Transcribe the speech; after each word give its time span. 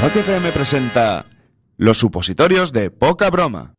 Rock 0.00 0.14
FM 0.14 0.52
presenta 0.52 1.26
Los 1.76 1.98
supositorios 1.98 2.72
de 2.72 2.92
poca 2.92 3.30
broma. 3.30 3.74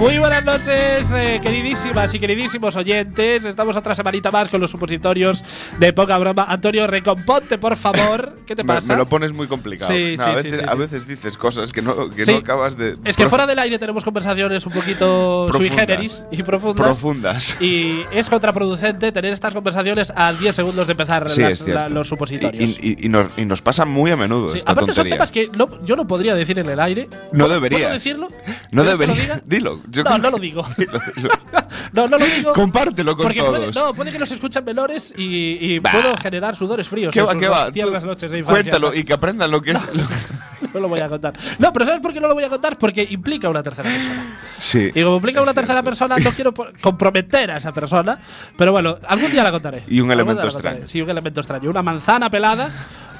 Muy 0.00 0.18
buenas 0.18 0.42
noches, 0.46 1.12
eh, 1.14 1.38
queridísimas 1.42 2.14
y 2.14 2.18
queridísimos 2.18 2.74
oyentes. 2.74 3.44
Estamos 3.44 3.76
otra 3.76 3.94
semanita 3.94 4.30
más 4.30 4.48
con 4.48 4.58
los 4.58 4.70
supositorios 4.70 5.44
de 5.78 5.92
poca 5.92 6.16
broma. 6.16 6.46
Antonio, 6.48 6.86
recomponte, 6.86 7.58
por 7.58 7.76
favor. 7.76 8.38
¿Qué 8.46 8.56
te 8.56 8.64
Me, 8.64 8.74
pasa? 8.76 8.94
me 8.94 8.98
lo 8.98 9.04
pones 9.06 9.34
muy 9.34 9.46
complicado. 9.46 9.92
Sí, 9.92 10.16
No, 10.16 10.24
sí, 10.24 10.30
a, 10.30 10.34
veces, 10.36 10.58
sí, 10.58 10.64
a 10.66 10.74
veces 10.74 11.06
dices 11.06 11.36
cosas 11.36 11.74
que 11.74 11.82
no, 11.82 12.08
que 12.08 12.24
no 12.24 12.38
acabas 12.38 12.78
de. 12.78 12.96
Es 13.04 13.14
que 13.14 13.28
fuera 13.28 13.46
del 13.46 13.58
aire 13.58 13.78
tenemos 13.78 14.02
conversaciones 14.02 14.64
un 14.64 14.72
poquito 14.72 15.48
sui 15.52 15.68
Profundas. 15.68 15.80
generis 15.80 16.24
y 16.30 16.42
profundas. 16.44 16.86
profundas. 16.86 17.56
y 17.60 18.00
es 18.10 18.30
contraproducente 18.30 19.12
tener 19.12 19.34
estas 19.34 19.52
conversaciones 19.52 20.14
a 20.16 20.32
10 20.32 20.56
segundos 20.56 20.86
de 20.86 20.92
empezar 20.92 21.28
Sí, 21.28 21.42
las- 21.42 21.60
la- 21.68 21.90
los 21.90 22.08
supositorios. 22.08 22.78
Y, 22.82 22.96
y- 23.02 23.04
y 23.04 23.08
nos, 23.10 23.26
y 23.36 23.44
nos 23.44 23.60
pasa 23.60 23.84
muy 23.84 24.10
a 24.10 24.16
menudo 24.16 24.54
esta 24.54 24.72
Aparte 24.72 24.94
son 24.94 25.04
tontería. 25.04 25.16
temas 25.16 25.30
que 25.30 25.50
no- 25.58 25.84
yo 25.84 25.94
no 25.94 26.06
podría 26.06 26.34
decir 26.34 26.58
en 26.58 26.70
el 26.70 26.80
aire. 26.80 27.06
No 27.32 27.44
¿Puedo- 27.44 27.54
deberías. 27.56 27.82
¿Puedo 27.82 27.92
decirlo? 27.92 28.28
No 28.70 28.82
¿Quieres 28.82 28.98
que 28.98 29.06
lo 29.06 29.12
debería. 29.14 29.42
Dilo. 29.44 29.78
Yo 29.90 30.02
No, 30.04 30.10
creo 30.10 30.22
no 30.22 30.30
lo 30.30 30.38
digo. 30.38 30.64
No, 31.92 32.06
no 32.06 32.18
lo 32.18 32.24
digo. 32.24 32.52
Compártelo 32.52 33.16
con 33.16 33.24
porque 33.24 33.42
puede, 33.42 33.70
todos. 33.70 33.74
no, 33.76 33.94
puede 33.94 34.12
que 34.12 34.18
nos 34.18 34.30
escuchen 34.30 34.64
menores 34.64 35.12
y, 35.16 35.74
y 35.74 35.80
puedo 35.80 36.16
generar 36.18 36.54
sudores 36.54 36.88
fríos. 36.88 37.12
¿Qué 37.12 37.22
va, 37.22 37.36
qué 37.36 37.48
va? 37.48 37.72
tiernas 37.72 38.04
noches 38.04 38.30
de 38.30 38.38
infancia. 38.38 38.62
Cuéntalo 38.70 38.94
y 38.94 39.02
que 39.04 39.12
aprendan 39.12 39.50
lo 39.50 39.60
que 39.60 39.72
es. 39.72 39.82
lo- 39.94 40.04
No 40.74 40.78
lo 40.78 40.88
voy 40.88 41.00
a 41.00 41.08
contar. 41.08 41.34
No, 41.58 41.72
pero 41.72 41.84
¿sabes 41.86 42.00
por 42.00 42.12
qué 42.12 42.20
no 42.20 42.28
lo 42.28 42.34
voy 42.34 42.44
a 42.44 42.48
contar? 42.48 42.78
Porque 42.78 43.02
implica 43.10 43.48
una 43.48 43.60
tercera 43.62 43.88
persona. 43.90 44.22
Sí. 44.58 44.90
Y 44.94 45.02
como 45.02 45.16
implica 45.16 45.40
una 45.42 45.50
Es 45.50 45.54
tercera 45.56 45.78
cierto. 45.80 45.90
persona, 45.90 46.16
no 46.18 46.30
quiero 46.30 46.54
comprometer 46.80 47.50
a 47.50 47.56
esa 47.56 47.72
persona. 47.72 48.20
Pero 48.56 48.70
bueno, 48.70 48.98
algún 49.08 49.32
día 49.32 49.42
la 49.42 49.50
contaré. 49.50 49.82
Y 49.88 50.00
un 50.00 50.10
Algún 50.12 50.28
elemento 50.30 50.46
extraño. 50.46 50.86
Sí, 50.86 51.02
un 51.02 51.10
elemento 51.10 51.40
extraño. 51.40 51.70
Una 51.70 51.82
manzana 51.82 52.30
pelada, 52.30 52.70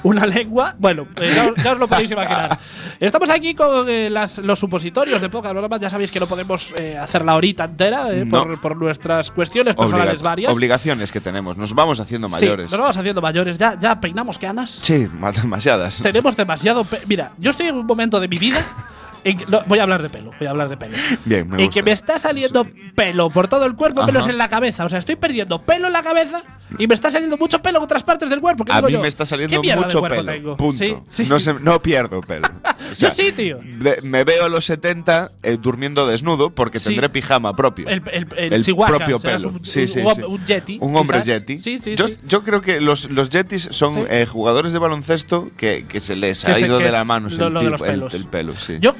una 0.03 0.25
lengua. 0.25 0.75
Bueno, 0.77 1.07
eh, 1.17 1.31
ya, 1.35 1.51
ya 1.63 1.71
os 1.73 1.79
lo 1.79 1.87
podéis 1.87 2.11
imaginar. 2.11 2.57
Estamos 2.99 3.29
aquí 3.29 3.53
con 3.55 3.87
eh, 3.89 4.09
las- 4.09 4.37
los 4.39 4.59
supositorios 4.59 5.21
de 5.21 5.29
poca 5.29 5.51
broma. 5.53 5.77
Ya 5.79 5.89
sabéis 5.89 6.11
que 6.11 6.19
no 6.19 6.27
podemos 6.27 6.73
eh, 6.77 6.97
hacer 6.97 7.23
la 7.25 7.35
horita 7.35 7.65
entera 7.65 8.11
eh, 8.13 8.25
No. 8.25 8.43
por, 8.43 8.61
por 8.61 8.77
nuestras 8.77 9.31
cuestiones 9.31 9.75
personales 9.75 10.15
Obliga- 10.15 10.23
varias. 10.23 10.53
Obligaciones 10.53 11.11
que 11.11 11.21
tenemos. 11.21 11.57
Nos 11.57 11.73
vamos 11.73 11.99
haciendo 11.99 12.27
Sí, 12.29 12.33
mayores. 12.33 12.71
nos 12.71 12.79
vamos 12.79 12.97
haciendo 12.97 13.21
mayores. 13.21 13.57
Ya, 13.57 13.77
ya 13.79 13.99
peinamos 13.99 14.37
canas. 14.37 14.79
Sí, 14.81 15.07
ma- 15.19 15.31
demasiadas. 15.31 16.01
Tenemos 16.01 16.35
demasiado. 16.35 16.85
Mira, 17.07 17.31
yo 17.37 17.51
estoy 17.51 17.67
en 17.67 17.75
un 17.77 17.85
momento 17.85 18.19
de 18.19 18.27
mi 18.27 18.37
vida. 18.37 18.59
voy 19.67 19.79
a 19.79 19.83
hablar 19.83 20.01
de 20.01 20.09
pelo. 20.09 20.31
Voy 20.37 20.47
a 20.47 20.51
hablar 20.51 20.69
de 20.69 20.77
pelo. 20.77 20.95
Bien, 21.25 21.47
me 21.49 21.55
en 21.57 21.65
gusta. 21.65 21.73
que 21.79 21.83
me 21.83 21.91
está 21.91 22.19
saliendo 22.19 22.67
pelo 22.95 23.29
por 23.29 23.47
todo 23.47 23.65
el 23.65 23.75
cuerpo, 23.75 24.05
pelos 24.05 24.23
Ajá. 24.23 24.31
en 24.31 24.37
la 24.37 24.49
cabeza. 24.49 24.85
O 24.85 24.89
sea, 24.89 24.99
estoy 24.99 25.15
perdiendo 25.15 25.61
pelo 25.61 25.87
en 25.87 25.93
la 25.93 26.03
cabeza 26.03 26.43
y 26.77 26.87
me 26.87 26.93
está 26.95 27.11
saliendo 27.11 27.37
mucho 27.37 27.61
pelo 27.61 27.77
en 27.79 27.83
otras 27.83 28.03
partes 28.03 28.29
del 28.29 28.41
cuerpo. 28.41 28.65
¿Qué 28.65 28.71
A 28.71 28.75
digo 28.77 28.87
mí 28.87 28.93
yo? 28.93 29.01
me 29.01 29.07
está 29.07 29.23
¿Qué 29.23 29.29
saliendo 29.29 29.61
mucho 29.61 30.01
pelo. 30.01 30.25
tengo? 30.25 30.57
Punto. 30.57 30.77
Sí, 30.77 30.95
sí. 31.07 31.25
No, 31.27 31.39
se- 31.39 31.53
no 31.53 31.81
pierdo 31.81 32.21
pelo. 32.21 32.47
O 32.91 32.95
sea, 32.95 33.09
Yo 33.09 33.15
sí, 33.15 33.31
tío. 33.31 33.59
de- 33.61 34.01
me 34.01 34.23
veo 34.25 34.45
a 34.45 34.49
los 34.49 34.65
70 34.65 35.31
eh, 35.43 35.57
durmiendo 35.61 36.05
desnudo 36.07 36.49
porque 36.49 36.77
tendré 36.79 37.07
pijama 37.07 37.55
propio. 37.55 37.87
El, 37.87 38.01
el, 38.11 38.27
el 38.53 38.63
chihuahua, 38.65 38.97
propio 38.97 39.17
pelo. 39.19 39.49
Un, 39.49 39.65
sí, 39.65 39.81
un- 39.81 39.87
sí, 39.87 39.99
un, 40.01 40.15
sí. 40.15 40.21
un 40.23 40.45
yeti. 40.45 40.77
Un 40.81 40.95
hombre 40.97 41.21
yeti. 41.23 41.57
Yo, 42.27 42.43
creo 42.43 42.61
que 42.61 42.81
los, 42.81 43.09
los 43.09 43.29
yetis 43.29 43.69
son 43.71 44.07
eh, 44.09 44.25
jugadores 44.25 44.73
de 44.73 44.79
baloncesto 44.79 45.51
que, 45.55 45.85
que 45.87 45.99
se 46.01 46.15
les 46.17 46.43
Que 46.43 46.51
ha 46.51 46.59
ido 46.59 46.79
de 46.79 46.91
la 46.91 47.03
mano 47.05 47.27
el, 47.29 48.27
pelo. 48.27 48.53
Sí. 48.57 48.77
Yo 48.81 48.93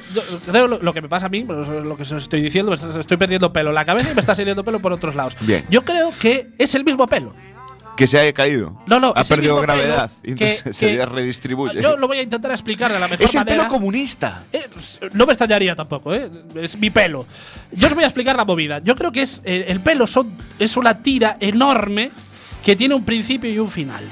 creo 0.50 0.68
lo, 0.68 0.78
lo 0.82 0.92
que 0.92 1.00
me 1.02 1.08
pasa 1.08 1.26
a 1.26 1.28
mí, 1.28 1.42
pues, 1.44 1.68
lo 1.68 1.96
que 1.96 2.02
os 2.02 2.12
estoy 2.12 2.40
diciendo, 2.42 2.70
me 2.72 3.00
estoy 3.00 3.16
perdiendo 3.16 3.52
pelo 3.52 3.70
en 3.70 3.74
la 3.74 3.84
cabeza 3.84 4.10
y 4.10 4.14
me 4.14 4.20
está 4.20 4.34
saliendo 4.34 4.64
pelo 4.64 4.80
por 4.80 4.92
otros 4.92 5.14
lados. 5.14 5.36
Bien. 5.40 5.64
Yo 5.70 5.84
creo 5.84 6.12
que 6.20 6.50
es 6.58 6.74
el 6.74 6.84
mismo 6.84 7.06
pelo. 7.06 7.34
que 7.96 8.06
se 8.06 8.18
haya 8.18 8.32
caído. 8.32 8.80
No, 8.86 8.98
no, 9.00 9.12
ha 9.14 9.22
perdido 9.24 9.60
gravedad 9.60 10.10
y 10.22 10.34
que- 10.34 10.44
entonces 10.48 10.62
que- 10.62 10.72
se 10.72 11.04
redistribuye. 11.06 11.82
Yo 11.82 11.98
lo 11.98 12.08
voy 12.08 12.16
a 12.18 12.22
intentar 12.22 12.50
explicar 12.50 12.90
de 12.90 12.98
la 12.98 13.06
mejor 13.06 13.22
es 13.22 13.34
el 13.34 13.40
manera. 13.40 13.58
pelo 13.64 13.68
comunista. 13.68 14.44
Eh, 14.50 14.64
no 15.12 15.26
me 15.26 15.34
extrañaría 15.34 15.76
tampoco, 15.76 16.14
¿eh? 16.14 16.30
Es 16.54 16.78
mi 16.78 16.88
pelo. 16.88 17.26
Yo 17.70 17.88
os 17.88 17.94
voy 17.94 18.04
a 18.04 18.06
explicar 18.06 18.34
la 18.34 18.46
movida. 18.46 18.78
Yo 18.78 18.96
creo 18.96 19.12
que 19.12 19.20
es 19.20 19.42
eh, 19.44 19.66
el 19.68 19.80
pelo 19.80 20.06
son, 20.06 20.32
es 20.58 20.78
una 20.78 21.02
tira 21.02 21.36
enorme 21.38 22.10
que 22.64 22.76
tiene 22.76 22.94
un 22.94 23.04
principio 23.04 23.50
y 23.52 23.58
un 23.58 23.70
final. 23.70 24.04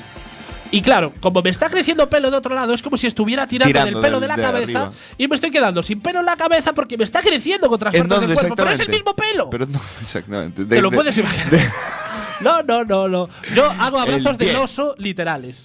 Y 0.72 0.82
claro, 0.82 1.12
como 1.20 1.42
me 1.42 1.50
está 1.50 1.68
creciendo 1.68 2.08
pelo 2.08 2.30
de 2.30 2.36
otro 2.36 2.54
lado, 2.54 2.72
es 2.74 2.82
como 2.82 2.96
si 2.96 3.06
estuviera 3.06 3.46
tirando, 3.46 3.70
Tirando 3.72 4.00
del 4.00 4.00
pelo 4.00 4.20
del- 4.20 4.22
de 4.22 4.28
la 4.28 4.36
de 4.36 4.42
cabeza 4.42 4.78
arriba. 4.82 4.92
y 5.18 5.26
me 5.28 5.34
estoy 5.34 5.50
quedando 5.50 5.82
sin 5.82 6.00
pelo 6.00 6.20
en 6.20 6.26
la 6.26 6.36
cabeza 6.36 6.72
porque 6.74 6.96
me 6.96 7.04
está 7.04 7.22
creciendo 7.22 7.68
contra 7.68 7.90
las 7.90 8.00
¿En 8.00 8.06
partes 8.08 8.28
del 8.28 8.36
cuerpo. 8.38 8.54
Pero 8.56 8.70
es 8.70 8.80
el 8.80 8.88
mismo 8.88 9.14
pelo. 9.16 9.50
Pero 9.50 9.66
no, 9.66 9.80
exactamente. 10.00 10.64
Te 10.64 10.74
De- 10.76 10.82
lo 10.82 10.90
de- 10.90 10.96
puedes 10.96 11.16
imaginar. 11.18 11.48
No, 12.40 12.62
no, 12.62 12.84
no, 12.84 13.06
no. 13.06 13.28
Yo 13.54 13.70
hago 13.70 14.00
abrazos 14.00 14.38
de 14.38 14.56
oso 14.56 14.94
literales. 14.96 15.60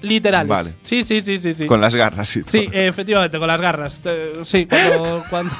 Literales. 0.00 0.48
Vale. 0.48 0.74
Sí, 0.84 1.02
sí, 1.02 1.20
sí, 1.22 1.38
sí, 1.38 1.52
sí. 1.54 1.66
Con 1.66 1.80
las 1.80 1.96
garras 1.96 2.36
y 2.36 2.42
todo. 2.42 2.52
Sí, 2.52 2.68
eh, 2.72 2.86
efectivamente, 2.86 3.36
con 3.40 3.48
las 3.48 3.60
garras. 3.60 4.00
Eh, 4.04 4.38
sí, 4.44 4.66
cuando, 4.66 5.24
cuando, 5.30 5.52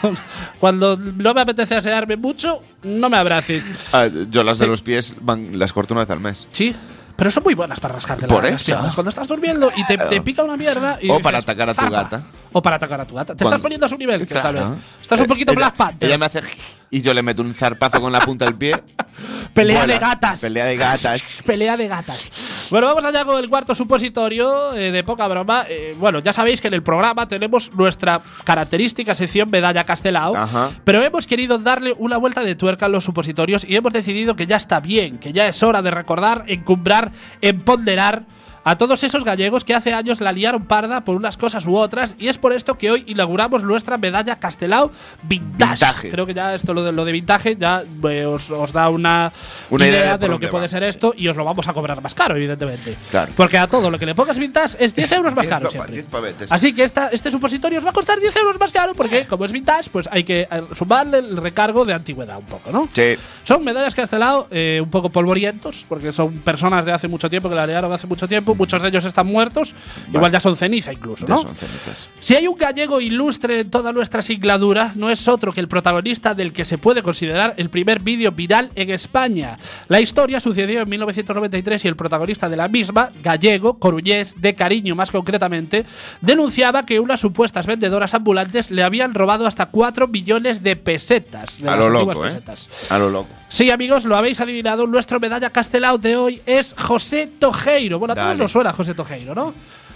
cuando 0.60 0.96
no 0.96 1.34
me 1.34 1.40
apetece 1.40 1.74
asearme 1.74 2.16
mucho, 2.16 2.62
no 2.84 3.10
me 3.10 3.16
abraces. 3.16 3.72
Ah, 3.92 4.08
yo 4.30 4.44
las 4.44 4.58
de 4.60 4.66
Sí. 4.66 4.70
los 4.70 4.82
pies 4.82 5.16
van, 5.20 5.58
las 5.58 5.72
corto 5.72 5.92
una 5.94 6.02
vez 6.04 6.10
al 6.10 6.20
mes. 6.20 6.46
Sí, 6.52 6.72
pero 7.20 7.30
son 7.30 7.42
muy 7.44 7.52
buenas 7.52 7.78
para 7.78 7.92
rascarte 7.96 8.26
Por 8.26 8.44
las 8.44 8.54
eso. 8.54 8.64
piernas. 8.72 8.94
Cuando 8.94 9.10
estás 9.10 9.28
durmiendo 9.28 9.70
y 9.76 9.84
te, 9.84 9.98
te 9.98 10.22
pica 10.22 10.42
una 10.42 10.56
mierda. 10.56 10.98
Y 11.02 11.10
O 11.10 11.18
dices, 11.18 11.22
para 11.22 11.36
atacar 11.38 11.68
a 11.68 11.74
tu 11.74 11.90
gata. 11.90 12.22
O 12.50 12.62
para 12.62 12.76
atacar 12.76 12.98
a 13.02 13.04
tu 13.04 13.14
gata. 13.14 13.34
Te 13.34 13.44
estás 13.44 13.60
poniendo 13.60 13.84
a 13.84 13.88
su 13.90 13.98
nivel, 13.98 14.26
que 14.26 14.32
tal 14.34 14.54
vez. 14.54 14.64
Estás 15.02 15.20
un 15.20 15.26
Eh, 15.26 15.28
poquito 15.28 15.52
ella- 15.52 15.58
Black 15.58 15.76
Panther. 15.76 16.08
Ella 16.08 16.16
me 16.16 16.24
hace 16.24 16.40
y 16.90 17.02
yo 17.02 17.14
le 17.14 17.22
meto 17.22 17.42
un 17.42 17.54
zarpazo 17.54 18.00
con 18.00 18.12
la 18.12 18.20
punta 18.20 18.44
del 18.44 18.56
pie. 18.56 18.74
Pelea 19.54 19.78
Vuela. 19.78 19.94
de 19.94 20.00
gatas. 20.00 20.40
Pelea 20.40 20.64
de 20.64 20.76
gatas. 20.76 21.42
Pelea 21.46 21.76
de 21.76 21.88
gatas. 21.88 22.30
Bueno, 22.70 22.86
vamos 22.86 23.04
allá 23.04 23.24
con 23.24 23.38
el 23.38 23.48
cuarto 23.48 23.74
supositorio 23.74 24.74
eh, 24.74 24.92
de 24.92 25.04
poca 25.04 25.26
broma. 25.28 25.64
Eh, 25.68 25.94
bueno, 25.98 26.20
ya 26.20 26.32
sabéis 26.32 26.60
que 26.60 26.68
en 26.68 26.74
el 26.74 26.82
programa 26.82 27.26
tenemos 27.28 27.72
nuestra 27.74 28.20
característica 28.44 29.14
sección 29.14 29.50
Medalla 29.50 29.84
Castelao, 29.84 30.36
Ajá. 30.36 30.70
pero 30.84 31.02
hemos 31.02 31.26
querido 31.26 31.58
darle 31.58 31.94
una 31.98 32.16
vuelta 32.16 32.42
de 32.42 32.54
tuerca 32.54 32.86
a 32.86 32.88
los 32.88 33.04
supositorios 33.04 33.64
y 33.64 33.76
hemos 33.76 33.92
decidido 33.92 34.36
que 34.36 34.46
ya 34.46 34.56
está 34.56 34.80
bien, 34.80 35.18
que 35.18 35.32
ya 35.32 35.48
es 35.48 35.62
hora 35.62 35.82
de 35.82 35.90
recordar, 35.90 36.44
encumbrar, 36.46 37.12
emponderar 37.40 38.24
a 38.64 38.76
todos 38.76 39.02
esos 39.04 39.24
gallegos 39.24 39.64
que 39.64 39.74
hace 39.74 39.92
años 39.94 40.20
la 40.20 40.32
liaron 40.32 40.64
parda 40.64 41.02
por 41.02 41.16
unas 41.16 41.36
cosas 41.36 41.66
u 41.66 41.76
otras 41.76 42.14
y 42.18 42.28
es 42.28 42.38
por 42.38 42.52
esto 42.52 42.76
que 42.76 42.90
hoy 42.90 43.04
inauguramos 43.06 43.64
nuestra 43.64 43.98
medalla 43.98 44.38
Castelao 44.38 44.90
Vintage. 45.22 45.84
Vintage. 45.84 46.10
Creo 46.10 46.26
que 46.26 46.34
ya 46.34 46.54
esto 46.54 46.74
lo 46.74 46.82
de, 46.82 46.92
lo 46.92 47.04
de 47.04 47.12
vintage 47.12 47.56
ya 47.56 47.82
eh, 48.08 48.26
os, 48.26 48.50
os 48.50 48.72
da 48.72 48.88
una, 48.88 49.32
Una 49.70 49.86
idea 49.86 50.18
de 50.18 50.28
lo 50.28 50.38
que 50.38 50.48
puede 50.48 50.64
va, 50.64 50.68
ser 50.68 50.82
sí. 50.82 50.88
esto 50.88 51.14
y 51.16 51.28
os 51.28 51.36
lo 51.36 51.44
vamos 51.44 51.68
a 51.68 51.72
cobrar 51.72 52.00
más 52.02 52.14
caro, 52.14 52.36
evidentemente. 52.36 52.96
Claro. 53.10 53.32
Porque 53.36 53.58
a 53.58 53.66
todo 53.66 53.90
lo 53.90 53.98
que 53.98 54.06
le 54.06 54.14
pongas 54.14 54.38
vintage 54.38 54.76
es 54.78 54.94
10 54.94 55.12
euros 55.12 55.34
más 55.34 55.46
10 55.46 55.50
caro 55.50 55.70
siempre. 55.70 55.92
10 55.94 56.08
pavetes. 56.08 56.52
Así 56.52 56.74
que 56.74 56.84
esta, 56.84 57.08
este 57.08 57.30
supositorio 57.30 57.78
os 57.78 57.84
va 57.84 57.90
a 57.90 57.94
costar 57.94 58.20
10 58.20 58.36
euros 58.36 58.58
más 58.58 58.72
caro 58.72 58.94
porque 58.94 59.26
como 59.26 59.44
es 59.44 59.52
vintage, 59.52 59.90
pues 59.90 60.08
hay 60.10 60.24
que 60.24 60.42
eh, 60.42 60.62
sumarle 60.74 61.18
el 61.18 61.36
recargo 61.36 61.84
de 61.84 61.94
antigüedad 61.94 62.38
un 62.38 62.46
poco, 62.46 62.70
¿no? 62.70 62.88
Sí. 62.92 63.16
Son 63.44 63.64
medallas 63.64 63.94
lado 64.18 64.46
eh, 64.50 64.80
un 64.82 64.90
poco 64.90 65.10
polvorientos, 65.10 65.84
porque 65.88 66.12
son 66.12 66.38
personas 66.38 66.84
de 66.84 66.92
hace 66.92 67.08
mucho 67.08 67.28
tiempo 67.30 67.48
que 67.48 67.54
la 67.54 67.66
liaron 67.66 67.92
hace 67.92 68.06
mucho 68.06 68.28
tiempo. 68.28 68.49
Muchos 68.54 68.82
de 68.82 68.88
ellos 68.88 69.04
están 69.04 69.26
muertos, 69.26 69.74
igual 70.12 70.32
ya 70.32 70.40
son 70.40 70.56
ceniza 70.56 70.92
incluso, 70.92 71.26
son 71.26 71.54
cenizas. 71.54 72.08
Si 72.20 72.34
hay 72.34 72.46
un 72.46 72.56
gallego 72.56 73.00
ilustre 73.00 73.60
en 73.60 73.70
toda 73.70 73.92
nuestra 73.92 74.22
singladura, 74.22 74.92
no 74.96 75.10
es 75.10 75.28
otro 75.28 75.52
que 75.52 75.60
el 75.60 75.68
protagonista 75.68 76.34
del 76.34 76.52
que 76.52 76.64
se 76.64 76.78
puede 76.78 77.02
considerar 77.02 77.54
el 77.56 77.70
primer 77.70 78.00
vídeo 78.00 78.32
viral 78.32 78.70
en 78.74 78.90
España. 78.90 79.58
La 79.88 80.00
historia 80.00 80.40
sucedió 80.40 80.80
en 80.80 80.88
1993 80.88 81.84
y 81.84 81.88
el 81.88 81.96
protagonista 81.96 82.48
de 82.48 82.56
la 82.56 82.68
misma, 82.68 83.10
gallego, 83.22 83.78
coruñés, 83.78 84.40
de 84.40 84.54
cariño 84.54 84.94
más 84.94 85.10
concretamente, 85.10 85.86
denunciaba 86.20 86.86
que 86.86 87.00
unas 87.00 87.20
supuestas 87.20 87.66
vendedoras 87.66 88.14
ambulantes 88.14 88.70
le 88.70 88.82
habían 88.82 89.14
robado 89.14 89.46
hasta 89.46 89.66
4 89.66 90.08
millones 90.08 90.62
de 90.62 90.76
pesetas. 90.76 91.60
De 91.60 91.68
A 91.68 91.76
las 91.76 91.86
lo 91.86 91.90
loco, 91.90 92.24
¿eh? 92.24 92.28
pesetas. 92.28 92.68
A 92.90 92.98
lo 92.98 93.10
loco. 93.10 93.39
Sí, 93.50 93.68
amigos, 93.68 94.04
lo 94.04 94.16
habéis 94.16 94.40
adivinado. 94.40 94.86
Nuestro 94.86 95.18
medalla 95.18 95.50
Castelao 95.50 95.98
de 95.98 96.16
hoy 96.16 96.40
es 96.46 96.72
José 96.78 97.26
Tojeiro. 97.26 97.98
Bueno, 97.98 98.12
a 98.12 98.14
todos 98.14 98.38
nos 98.38 98.52
suena 98.52 98.72
José 98.72 98.94
Tojeiro, 98.94 99.34
¿no? 99.34 99.52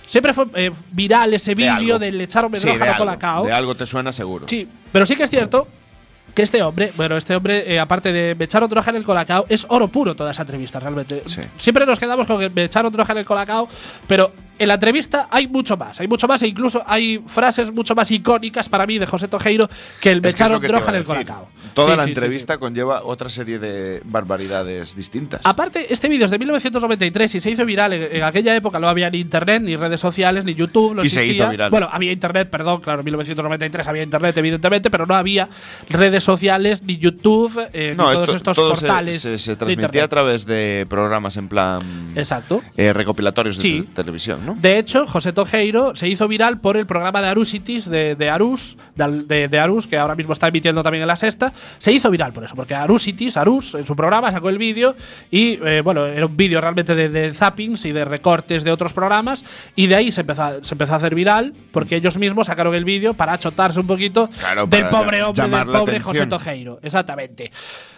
Siempre 0.07 0.35
fue 0.35 0.47
eh, 0.55 0.73
viral 0.91 1.33
ese 1.35 1.55
vídeo 1.55 2.01
del 2.01 2.21
echar 2.21 2.49
Sí, 2.55 2.67
de 2.67 2.73
a 2.73 2.85
algo, 2.85 2.99
Colacao. 2.99 3.47
de 3.47 3.53
algo 3.53 3.77
te 3.77 3.87
suena 3.87 4.11
seguro. 4.11 4.47
Sí, 4.49 4.69
pero 4.93 5.07
sí 5.07 5.15
que 5.15 5.23
es 5.23 5.31
cierto 5.31 5.69
que 6.35 6.43
este 6.43 6.61
hombre, 6.63 6.93
bueno, 6.97 7.17
este 7.17 7.37
hombre, 7.37 7.73
eh, 7.73 7.79
aparte 7.79 8.13
de 8.13 8.35
me 8.35 8.47
echaron 8.47 8.69
droga 8.69 8.91
en 8.91 8.97
el 8.97 9.05
colacao, 9.05 9.47
es 9.49 9.65
oro 9.69 9.87
puro 9.87 10.17
toda 10.17 10.33
esa 10.33 10.43
entrevista, 10.43 10.81
realmente. 10.81 11.23
Sí. 11.27 11.41
Siempre 11.57 11.87
nos 11.87 12.01
quedamos 12.01 12.27
con 12.27 12.41
que 12.41 12.51
me 12.51 12.65
echaron 12.65 12.93
droga 12.93 13.13
en 13.13 13.19
el 13.19 13.25
colacao, 13.25 13.69
pero 14.09 14.33
En 14.59 14.69
la 14.69 14.75
entrevista 14.75 15.29
hay 15.31 15.49
mucho 15.49 15.77
más, 15.77 15.99
hay 16.01 16.07
mucho 16.07 16.29
más 16.29 16.41
e 16.43 16.47
incluso 16.47 16.83
hay 16.87 17.23
frases 17.27 17.73
mucho 17.73 17.95
más 17.95 18.11
icónicas 18.11 18.69
para 18.69 18.87
mí 18.87 18.99
de 18.99 19.07
José 19.07 19.27
Tojeiro 19.27 19.69
que 20.01 20.11
el 20.13 20.23
me 20.23 20.29
echaron 20.29 20.61
droga 20.61 20.89
en 20.91 20.95
a 20.95 20.99
el 20.99 21.05
colacao. 21.05 21.49
Toda 21.75 21.91
Sí, 21.93 21.97
la 21.97 22.03
sí, 22.05 22.09
sí, 22.11 22.15
sí. 22.15 22.19
entrevista 22.21 22.59
conlleva 22.59 23.03
otra 23.05 23.29
serie 23.29 23.59
de 23.59 24.01
barbaridades 24.05 24.95
distintas. 24.95 25.41
Aparte, 25.45 25.93
este 25.93 26.09
vídeo 26.09 26.27
es 26.27 26.31
de 26.31 26.39
1993 26.39 27.35
y 27.35 27.41
se 27.41 27.51
hizo 27.51 27.65
viral. 27.67 27.93
En, 27.95 28.17
en 28.17 28.23
aquella 28.23 28.55
época 28.55 28.79
no 28.79 28.89
había 28.89 29.11
ni 29.11 29.19
internet, 29.19 29.63
ni 29.63 29.75
redes 29.77 30.01
sociales, 30.01 30.45
ni 30.45 30.55
YouTube. 30.55 30.95
No 30.95 31.03
Y 31.05 31.11
se 31.11 31.27
hizo 31.27 31.49
viral. 31.49 31.71
Bueno, 31.71 31.89
había 31.91 32.13
internet, 32.13 32.49
perdón, 32.49 32.81
claro, 32.81 33.01
en 33.01 33.05
1993 33.07 33.89
había 33.89 34.03
internet, 34.05 34.37
evidentemente, 34.39 34.91
pero 34.91 35.05
no 35.07 35.15
había 35.15 35.49
redes 35.89 36.23
sociales, 36.23 36.83
ni 36.83 36.97
YouTube, 36.97 37.61
eh, 37.73 37.95
no, 37.97 38.09
ni 38.09 38.15
todos 38.15 38.29
esto- 38.29 38.37
estos 38.37 38.57
todo 38.57 38.75
se- 38.77 38.87
portales. 38.87 39.21
se, 39.21 39.39
se 39.39 39.51
de 39.53 39.57
transmitía 39.57 39.83
a 39.85 39.87
internet. 39.87 40.11
través 40.11 40.47
de 40.47 40.87
programas 40.89 41.37
en 41.37 41.49
plan 41.49 41.81
Exacto. 42.15 42.63
eh, 42.77 42.93
recopilatorios 42.93 43.57
de 43.57 43.63
Sí. 43.63 43.89
De 44.55 44.79
hecho, 44.79 45.07
José 45.07 45.33
Tojeiro 45.33 45.97
se 45.97 46.09
hizo 46.09 46.29
viral 46.29 46.61
por 46.61 46.77
el 46.77 46.87
programa 46.87 47.23
de 47.23 47.29
Arusitis 47.29 47.89
de, 47.89 48.15
de 48.15 48.29
Arús, 48.31 48.77
de, 48.95 49.49
de- 49.49 49.59
Arús, 49.59 49.87
que 49.87 49.97
ahora 49.97 50.15
mismo 50.15 50.33
está 50.35 50.49
emitiendo 50.49 50.83
también 50.83 51.03
en 51.03 51.09
la 51.09 51.17
sexta. 51.17 51.53
Se 51.79 51.91
hizo 51.93 52.11
viral 52.11 52.33
por 52.33 52.45
eso, 52.45 52.55
porque 52.55 52.75
Arusitis, 52.75 53.37
Arús, 53.37 53.75
en 53.75 53.87
su 53.87 53.97
programa 53.97 54.31
sacó 54.31 54.51
el 54.51 54.59
vídeo 54.59 54.95
y, 55.31 55.59
eh, 55.65 55.81
bueno, 55.83 56.05
era 56.05 56.27
un 56.27 56.37
vídeo 56.37 56.61
realmente 56.61 56.95
de, 56.95 57.09
de 57.09 57.33
zappings 57.33 57.85
y 57.87 57.93
de 57.93 58.05
recortes 58.05 58.65
de 58.65 58.71
otros 58.73 58.93
programas 58.93 59.45
y 59.75 59.87
de 59.87 59.95
ahí 59.97 60.13
se 60.13 60.21
empezó, 60.21 60.43
a, 60.45 60.55
se 60.63 60.75
empezó 60.75 60.93
a 60.93 60.97
hacer 60.97 61.15
viral 61.15 61.55
porque 61.73 61.97
ellos 61.97 62.19
mismos 62.19 62.49
sacaron 62.49 62.75
el 62.75 62.85
vídeo 62.85 63.15
para 63.15 63.33
achotarse 63.33 63.81
un 63.81 63.87
poquito 63.87 64.29
Claro, 64.39 64.67
del 64.67 64.89
pobre 64.89 65.23
hombre, 65.23 65.43
del 65.43 65.67
pobre. 65.67 66.01
José 66.01 66.27
Tojeiro. 66.27 66.79
Exactamente. 66.83 67.51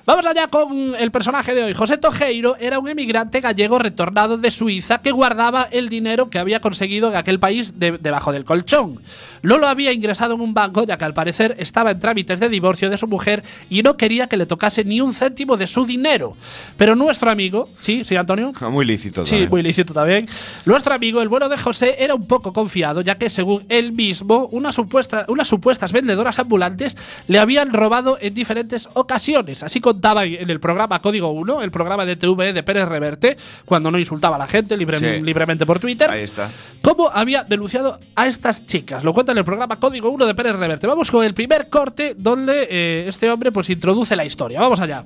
Vamos 0.07 0.25
allá 0.25 0.47
con 0.47 0.95
el 0.95 1.11
personaje 1.11 1.53
de 1.53 1.65
hoy. 1.65 1.73
José 1.75 1.99
Tojeiro 1.99 2.55
era 2.61 2.79
un 2.79 2.89
emigrante 2.89 3.41
gallego 3.41 3.81
retornado 3.81 4.39
de 4.39 4.53
Suiza 4.53 4.99
que 4.99 5.11
guardaba 5.11 5.67
el 5.73 5.89
dinero 5.89 6.31
que 6.31 6.39
había 6.39 6.61
conseguido 6.61 7.11
en 7.11 7.17
aquel 7.17 7.41
país 7.41 7.81
de- 7.81 7.99
debajo 7.99 8.31
del 8.31 8.45
colchón. 8.45 9.01
No 9.43 9.59
lo 9.59 9.67
había 9.67 9.93
ingresado 9.93 10.35
en 10.35 10.43
un 10.43 10.55
banco 10.55 10.85
ya 10.85 10.97
que 10.97 11.05
al 11.05 11.13
parecer 11.13 11.57
estaba 11.59 11.91
en 11.91 11.99
trámites 11.99 12.39
de 12.39 12.49
divorcio 12.49 12.89
de 12.89 12.99
su 12.99 13.09
mujer 13.09 13.43
y 13.69 13.83
no 13.83 13.97
quería 13.97 14.29
que 14.29 14.37
le 14.37 14.47
tocase 14.47 14.85
ni 14.85 15.01
un 15.01 15.13
céntimo 15.13 15.57
de 15.57 15.67
su 15.67 15.85
dinero. 15.85 16.37
Pero 16.77 16.95
nuestro 16.95 17.29
amigo, 17.29 17.69
sí, 17.81 18.05
sí, 18.05 18.15
Antonio. 18.15 18.53
Muy 18.71 18.85
lícito. 18.85 19.25
Sí, 19.27 19.31
también. 19.33 19.51
muy 19.51 19.63
lícito 19.65 19.93
también. 19.93 20.29
Nuestro 20.67 20.95
amigo, 20.95 21.21
el 21.21 21.29
bueno 21.29 21.49
de 21.49 21.59
José, 21.59 21.97
era 21.99 22.15
un 22.15 22.29
poco 22.29 22.53
confiado, 22.53 23.01
ya 23.01 23.19
que 23.19 23.29
según 23.29 23.65
él 23.69 23.91
mismo, 23.91 24.47
una 24.53 24.71
supuesta, 24.71 25.25
unas 25.27 25.49
supuestas 25.49 25.91
vendedoras 25.91 26.39
ambulantes 26.39 26.97
le 27.27 27.41
habían 27.41 27.73
robado 27.73 28.19
en 28.21 28.35
diferentes 28.35 28.89
ocasiones. 28.95 29.65
Así 29.65 29.81
contaba 29.97 30.25
en 30.25 30.51
el 30.51 30.61
programa 30.61 31.01
Código 31.01 31.31
1, 31.31 31.63
el 31.63 31.71
programa 31.71 32.05
de 32.05 32.17
TV 32.17 32.53
de 32.53 32.63
Pérez 32.63 32.87
Reverte, 32.87 33.35
cuando 33.65 33.91
no 33.91 33.99
insultaba 33.99 34.37
a 34.37 34.39
la 34.39 34.47
gente 34.47 34.77
libre- 34.77 34.99
Sí. 34.99 35.23
libremente 35.23 35.65
por 35.65 35.79
Twitter. 35.81 36.11
Ahí 36.11 36.23
está. 36.23 36.51
¿Cómo 36.83 37.09
había 37.09 37.45
denunciado 37.45 37.99
a 38.15 38.27
estas 38.27 38.67
chicas? 38.67 39.03
Lo 39.05 39.15
cuenta 39.15 39.33
en 39.33 39.39
el 39.39 39.45
programa 39.45 39.77
Código 39.81 40.11
1 40.11 40.27
de 40.27 40.35
Pérez 40.35 40.55
Reverte. 40.57 40.87
Vamos 40.87 41.11
con 41.11 41.25
el 41.25 41.33
primer 41.33 41.71
corte 41.71 42.15
donde 42.17 42.69
eh, 42.71 43.05
este 43.09 43.31
hombre 43.31 43.51
pues 43.53 43.71
introduce 43.71 44.15
la 44.15 44.25
historia. 44.27 44.61
Vamos 44.61 44.81
allá. 44.81 45.03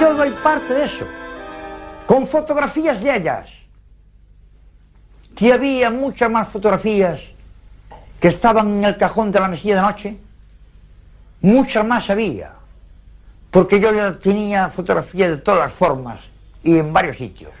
Yo 0.00 0.14
doy 0.14 0.30
parte 0.42 0.74
de 0.74 0.84
eso, 0.84 1.06
con 2.06 2.26
fotografías 2.28 3.02
de 3.02 3.16
ellas. 3.16 3.48
Que 5.34 5.52
había 5.54 5.90
muchas 5.90 6.30
más 6.30 6.48
fotografías 6.48 7.20
que 8.20 8.28
estaban 8.28 8.68
en 8.68 8.84
el 8.84 8.96
cajón 8.98 9.32
de 9.32 9.40
la 9.40 9.48
mesilla 9.48 9.76
de 9.76 9.82
noche. 9.82 10.16
Muchas 11.40 11.86
más 11.86 12.10
había. 12.10 12.52
Porque 13.50 13.80
yo 13.80 14.16
tenía 14.18 14.68
fotografías 14.70 15.30
de 15.30 15.36
todas 15.38 15.60
las 15.60 15.72
formas 15.72 16.20
y 16.62 16.76
en 16.76 16.92
varios 16.92 17.16
sitios. 17.16 17.52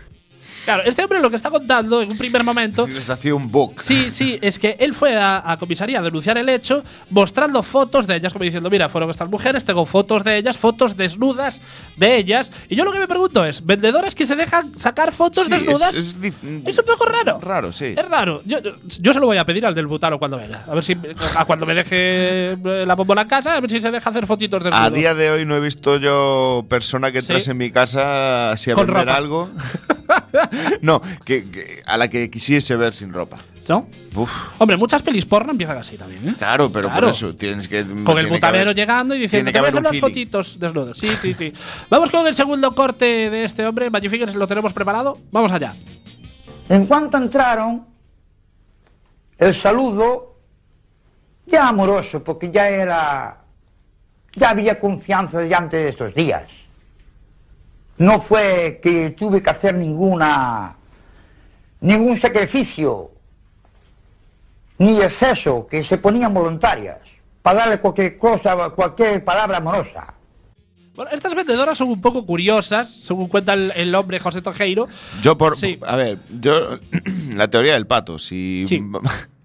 Claro, 0.64 0.82
este 0.84 1.02
hombre 1.02 1.20
lo 1.20 1.30
que 1.30 1.36
está 1.36 1.50
contando 1.50 2.02
en 2.02 2.10
un 2.10 2.18
primer 2.18 2.44
momento 2.44 2.84
Sí, 2.86 2.92
les 2.92 3.08
hacía 3.08 3.34
un 3.34 3.50
book. 3.50 3.80
Sí, 3.80 4.10
sí, 4.12 4.38
es 4.42 4.58
que 4.58 4.76
él 4.78 4.94
fue 4.94 5.16
a, 5.16 5.42
a 5.44 5.56
comisaría 5.56 5.98
a 6.00 6.02
denunciar 6.02 6.36
el 6.38 6.48
hecho, 6.48 6.84
mostrando 7.10 7.62
fotos 7.62 8.06
de 8.06 8.16
ellas, 8.16 8.32
como 8.32 8.44
diciendo, 8.44 8.68
mira, 8.70 8.88
fueron 8.88 9.10
estas 9.10 9.28
mujeres, 9.30 9.64
tengo 9.64 9.86
fotos 9.86 10.22
de 10.24 10.36
ellas, 10.36 10.58
fotos 10.58 10.96
desnudas 10.96 11.62
de 11.96 12.16
ellas. 12.16 12.52
Y 12.68 12.76
yo 12.76 12.84
lo 12.84 12.92
que 12.92 12.98
me 12.98 13.08
pregunto 13.08 13.44
es, 13.44 13.64
¿vendedores 13.64 14.14
que 14.14 14.26
se 14.26 14.36
dejan 14.36 14.78
sacar 14.78 15.12
fotos 15.12 15.44
Sí, 15.46 15.50
desnudas? 15.50 15.96
Es, 15.96 16.18
es 16.22 16.34
Es 16.66 16.78
un 16.78 16.84
poco 16.84 17.06
raro. 17.06 17.40
Raro, 17.40 17.72
sí. 17.72 17.94
Es 17.96 18.08
raro. 18.08 18.42
Yo, 18.44 18.58
yo 19.00 19.12
se 19.12 19.20
lo 19.20 19.26
voy 19.26 19.38
a 19.38 19.44
pedir 19.44 19.64
al 19.66 19.74
del 19.74 19.86
butano 19.86 20.18
cuando 20.18 20.36
venga. 20.36 20.62
A 20.68 20.74
ver 20.74 20.84
si 20.84 20.96
a 21.36 21.44
cuando 21.46 21.64
me 21.66 21.74
deje 21.74 22.52
eh, 22.52 22.84
la 22.86 22.94
bombola 22.94 23.22
en 23.22 23.28
casa, 23.28 23.56
a 23.56 23.60
ver 23.60 23.70
si 23.70 23.80
se 23.80 23.90
deja 23.90 24.10
hacer 24.10 24.26
fotitos 24.26 24.62
desnudos. 24.62 24.86
A 24.86 24.90
día 24.90 25.14
de 25.14 25.30
hoy 25.30 25.44
no 25.46 25.56
he 25.56 25.60
visto 25.60 25.96
yo 25.96 26.64
persona 26.68 27.10
que 27.12 27.20
Sí. 27.22 27.32
entrase 27.32 27.50
en 27.52 27.56
mi 27.58 27.70
casa 27.70 28.56
si 28.56 28.70
a 28.70 28.74
Con 28.74 28.86
vender 28.86 29.04
ropa. 29.06 29.16
algo. 29.16 29.50
no, 30.82 31.00
que, 31.24 31.44
que- 31.50 31.82
a 31.86 31.96
la 31.96 32.08
que 32.08 32.30
quisiese 32.30 32.76
ver 32.76 32.94
sin 32.94 33.12
ropa. 33.12 33.38
¿No? 33.68 33.86
Uf, 34.16 34.48
Hombre, 34.58 34.76
muchas 34.76 35.00
pelis 35.02 35.26
porno 35.26 35.52
empiezan 35.52 35.78
así 35.78 35.96
también, 35.96 36.28
¿eh? 36.30 36.34
claro, 36.36 36.72
pero 36.72 36.88
Claro. 36.88 37.02
por 37.06 37.10
eso 37.10 37.36
tienes 37.36 37.68
que. 37.68 37.84
Con 38.04 38.18
el 38.18 38.26
butanero 38.26 38.70
haber- 38.70 38.76
llegando 38.76 39.14
y 39.14 39.20
diciendo 39.20 39.44
tiene 39.44 39.50
que 39.50 39.52
que 39.52 39.58
haber 39.58 39.70
dejen 39.72 39.78
un 39.78 39.82
las 39.84 39.90
feeling". 39.92 40.00
fotitos 40.00 40.58
desnudos. 40.58 40.98
Sí, 40.98 41.08
sí, 41.22 41.34
sí. 41.34 41.52
Vamos 41.90 42.10
con 42.10 42.26
el 42.26 42.34
segundo 42.34 42.74
corte 42.74 43.30
de 43.30 43.44
este 43.44 43.64
hombre. 43.66 43.88
Magic 43.90 44.10
Fingers, 44.10 44.34
¿lo 44.34 44.48
tenemos 44.48 44.72
preparado? 44.72 45.18
Vamos 45.30 45.52
allá. 45.52 45.74
En 46.68 46.86
cuanto 46.86 47.16
entraron, 47.18 47.86
el 49.38 49.54
saludo 49.54 50.36
ya 51.46 51.68
amoroso, 51.68 52.24
porque 52.24 52.50
ya 52.50 52.68
era, 52.68 53.38
ya 54.34 54.50
había 54.50 54.80
confianza 54.80 55.44
ya 55.46 55.58
antes 55.58 55.80
de 55.82 55.88
estos 55.90 56.14
días. 56.14 56.42
No 58.00 58.18
fue 58.18 58.80
que 58.82 59.10
tuve 59.10 59.42
que 59.42 59.50
hacer 59.50 59.74
ninguna, 59.74 60.74
ningún 61.82 62.16
sacrificio, 62.16 63.10
ni 64.78 65.02
exceso, 65.02 65.66
que 65.66 65.84
se 65.84 65.98
ponían 65.98 66.32
voluntarias, 66.32 66.96
para 67.42 67.58
darle 67.58 67.78
cualquier 67.78 68.16
cosa, 68.16 68.70
cualquier 68.70 69.22
palabra 69.22 69.58
amorosa. 69.58 70.14
Bueno, 70.96 71.10
estas 71.10 71.34
vendedoras 71.34 71.76
son 71.76 71.88
un 71.88 72.00
poco 72.00 72.24
curiosas, 72.24 72.88
según 72.90 73.28
cuenta 73.28 73.52
el, 73.52 73.70
el 73.76 73.94
hombre 73.94 74.18
José 74.18 74.40
Tojeiro. 74.40 74.88
Yo 75.20 75.36
por. 75.36 75.58
Sí. 75.58 75.78
A 75.86 75.96
ver, 75.96 76.20
yo. 76.40 76.78
la 77.36 77.50
teoría 77.50 77.74
del 77.74 77.86
pato. 77.86 78.18
Si. 78.18 78.64
Sí. 78.66 78.82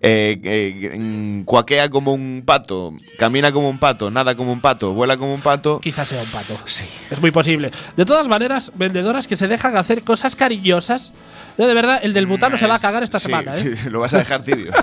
eh, 0.00 0.40
eh, 0.42 0.94
mm, 0.98 1.42
cuaquea 1.44 1.88
como 1.88 2.12
un 2.12 2.42
pato, 2.44 2.94
camina 3.18 3.52
como 3.52 3.68
un 3.68 3.78
pato, 3.78 4.10
nada 4.10 4.34
como 4.34 4.52
un 4.52 4.60
pato, 4.60 4.92
vuela 4.94 5.16
como 5.16 5.34
un 5.34 5.40
pato. 5.40 5.80
Quizás 5.80 6.08
sea 6.08 6.20
un 6.20 6.28
pato. 6.28 6.56
Sí. 6.64 6.84
Es 7.10 7.20
muy 7.20 7.30
posible. 7.30 7.70
De 7.96 8.04
todas 8.04 8.28
maneras, 8.28 8.72
vendedoras 8.74 9.26
que 9.26 9.36
se 9.36 9.48
dejan 9.48 9.76
hacer 9.76 10.02
cosas 10.02 10.36
cariñosas. 10.36 11.12
Yo, 11.56 11.66
de 11.66 11.74
verdad, 11.74 12.00
el 12.02 12.12
del 12.12 12.26
butano 12.26 12.56
se 12.56 12.66
va 12.66 12.76
a 12.76 12.78
cagar 12.78 13.02
esta 13.02 13.18
Sí, 13.18 13.26
semana, 13.26 13.56
¿eh? 13.56 13.76
sí, 13.76 13.90
lo 13.90 14.00
vas 14.00 14.14
a 14.14 14.18
dejar 14.18 14.42
tibio. 14.42 14.72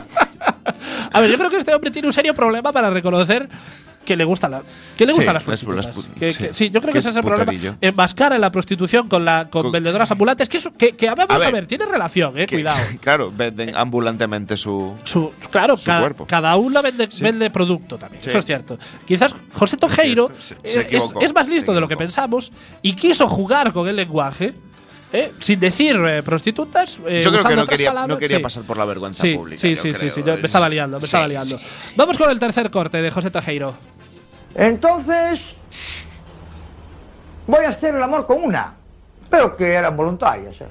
A 1.12 1.22
ver, 1.22 1.32
yo 1.32 1.38
creo 1.38 1.50
que 1.50 1.58
este 1.58 1.74
hombre 1.74 1.92
tiene 1.92 2.08
un 2.08 2.14
serio 2.14 2.34
problema 2.34 2.74
para 2.74 2.90
reconocer 2.90 3.48
que 4.06 4.16
le 4.16 4.24
gustan 4.24 4.52
la, 4.52 4.62
que 4.96 5.06
le 5.06 5.12
Sí, 5.12 5.18
gustan 5.18 5.34
las 5.34 5.44
prostitutas. 5.44 5.86
las 5.86 6.06
Que- 6.18 6.32
sí. 6.32 6.44
que- 6.46 6.54
sí, 6.54 6.70
yo 6.70 6.80
creo 6.82 6.94
Que 6.94 7.00
ese 7.00 7.10
es 7.10 7.16
es 7.16 7.26
el 7.26 7.30
problema. 7.30 7.78
Enmascara 7.82 8.38
la 8.38 8.50
prostitución 8.52 9.08
con 9.10 9.26
la 9.26 9.50
con, 9.50 9.64
Con- 9.64 9.72
vendedoras 9.72 10.10
ambulantes, 10.12 10.48
que, 10.48 10.58
es- 10.58 10.70
que, 10.78 10.92
que 10.94 11.10
a 11.10 11.16
ver, 11.16 11.28
vamos 11.28 11.46
a 11.46 11.52
ver. 11.52 11.66
tiene 11.66 11.86
relación, 11.86 12.38
eh, 12.40 12.48
cuidado. 12.48 12.78
Claro, 13.02 13.32
venden 13.36 13.76
ambulantemente 13.76 14.56
su. 14.58 14.94
Su, 15.04 15.32
claro, 15.52 15.76
Su 15.78 15.86
cada, 15.88 16.00
cuerpo. 16.02 16.26
cada 16.28 16.56
uno 16.56 16.82
vende, 16.82 17.08
Sí. 17.12 17.24
vende 17.24 17.50
producto 17.50 17.98
también. 17.98 18.22
Eso 18.26 18.38
es 18.38 18.46
cierto. 18.46 18.78
Quizás 19.06 19.36
José 19.54 19.78
Tojeiro 19.78 20.32
es, 20.64 20.76
equivocó, 20.78 21.22
es 21.22 21.34
más 21.34 21.48
listo 21.48 21.74
de 21.74 21.82
lo 21.82 21.88
que 21.88 21.98
pensamos 21.98 22.52
y 22.82 22.94
quiso 22.94 23.28
jugar 23.28 23.74
con 23.74 23.88
el 23.88 23.96
lenguaje. 23.96 24.54
eh, 25.14 25.32
sin 25.40 25.60
decir 25.62 25.96
eh, 25.96 26.24
prostitutas, 26.24 27.00
eh, 27.08 27.22
Yo 27.24 27.32
creo 27.32 27.44
que 27.46 27.56
no 27.56 27.66
quería, 27.66 27.90
palabras, 27.92 28.16
no 28.16 28.20
quería 28.20 28.38
sí. 28.38 28.44
pasar 28.44 28.64
por 28.64 28.76
la 28.76 28.84
vergüenza 28.84 29.22
Sí, 29.22 29.36
pública. 29.36 29.62
sí, 29.62 29.78
sí, 29.78 29.94
sí, 29.94 30.10
sí, 30.10 30.24
yo 30.26 30.36
me 30.36 30.42
estaba 30.46 30.68
liando, 30.68 30.98
me 30.98 31.02
Sí, 31.02 31.06
estaba 31.06 31.26
liando. 31.28 31.58
Vamos 31.96 32.18
con 32.18 32.30
el 32.30 32.38
tercer 32.40 32.70
corte 32.70 33.02
de 33.02 33.12
José 33.12 33.32
Tojeiro. 33.32 33.76
Entonces, 34.56 35.42
voy 37.46 37.66
a 37.66 37.70
hacer 37.70 37.94
el 37.94 38.02
amor 38.02 38.26
con 38.26 38.42
una, 38.42 38.74
pero 39.30 39.56
que 39.56 39.74
eran 39.74 39.98
voluntarias. 39.98 40.62
¿eh? 40.62 40.68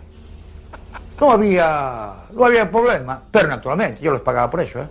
No 1.20 1.32
había, 1.32 2.14
no 2.32 2.46
había 2.46 2.70
problema, 2.70 3.22
pero 3.30 3.48
naturalmente 3.48 4.02
yo 4.02 4.12
les 4.12 4.22
pagaba 4.22 4.50
por 4.50 4.62
eso, 4.62 4.80
¿eh? 4.80 4.88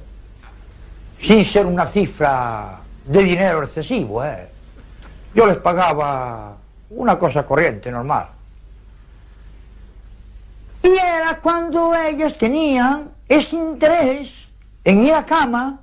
sin 1.19 1.43
ser 1.43 1.65
una 1.65 1.87
cifra 1.87 2.79
de 3.05 3.23
dinero 3.23 3.63
excesivo. 3.63 4.23
¿eh? 4.23 4.47
Yo 5.33 5.47
les 5.47 5.57
pagaba 5.57 6.55
una 6.91 7.17
cosa 7.17 7.45
corriente, 7.47 7.91
normal. 7.91 8.27
Y 10.83 10.89
era 10.89 11.39
cuando 11.41 11.95
ellas 11.95 12.37
tenían 12.37 13.09
ese 13.27 13.55
interés 13.55 14.29
en 14.83 15.05
ir 15.05 15.13
a 15.13 15.25
cama 15.25 15.79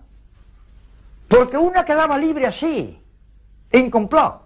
porque 1.26 1.56
una 1.56 1.84
quedaba 1.84 2.18
libre 2.18 2.46
así, 2.46 2.99
en 3.72 3.90
complot, 3.90 4.42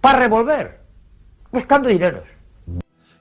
para 0.00 0.18
revolver, 0.18 0.80
buscando 1.50 1.88
dineros. 1.88 2.37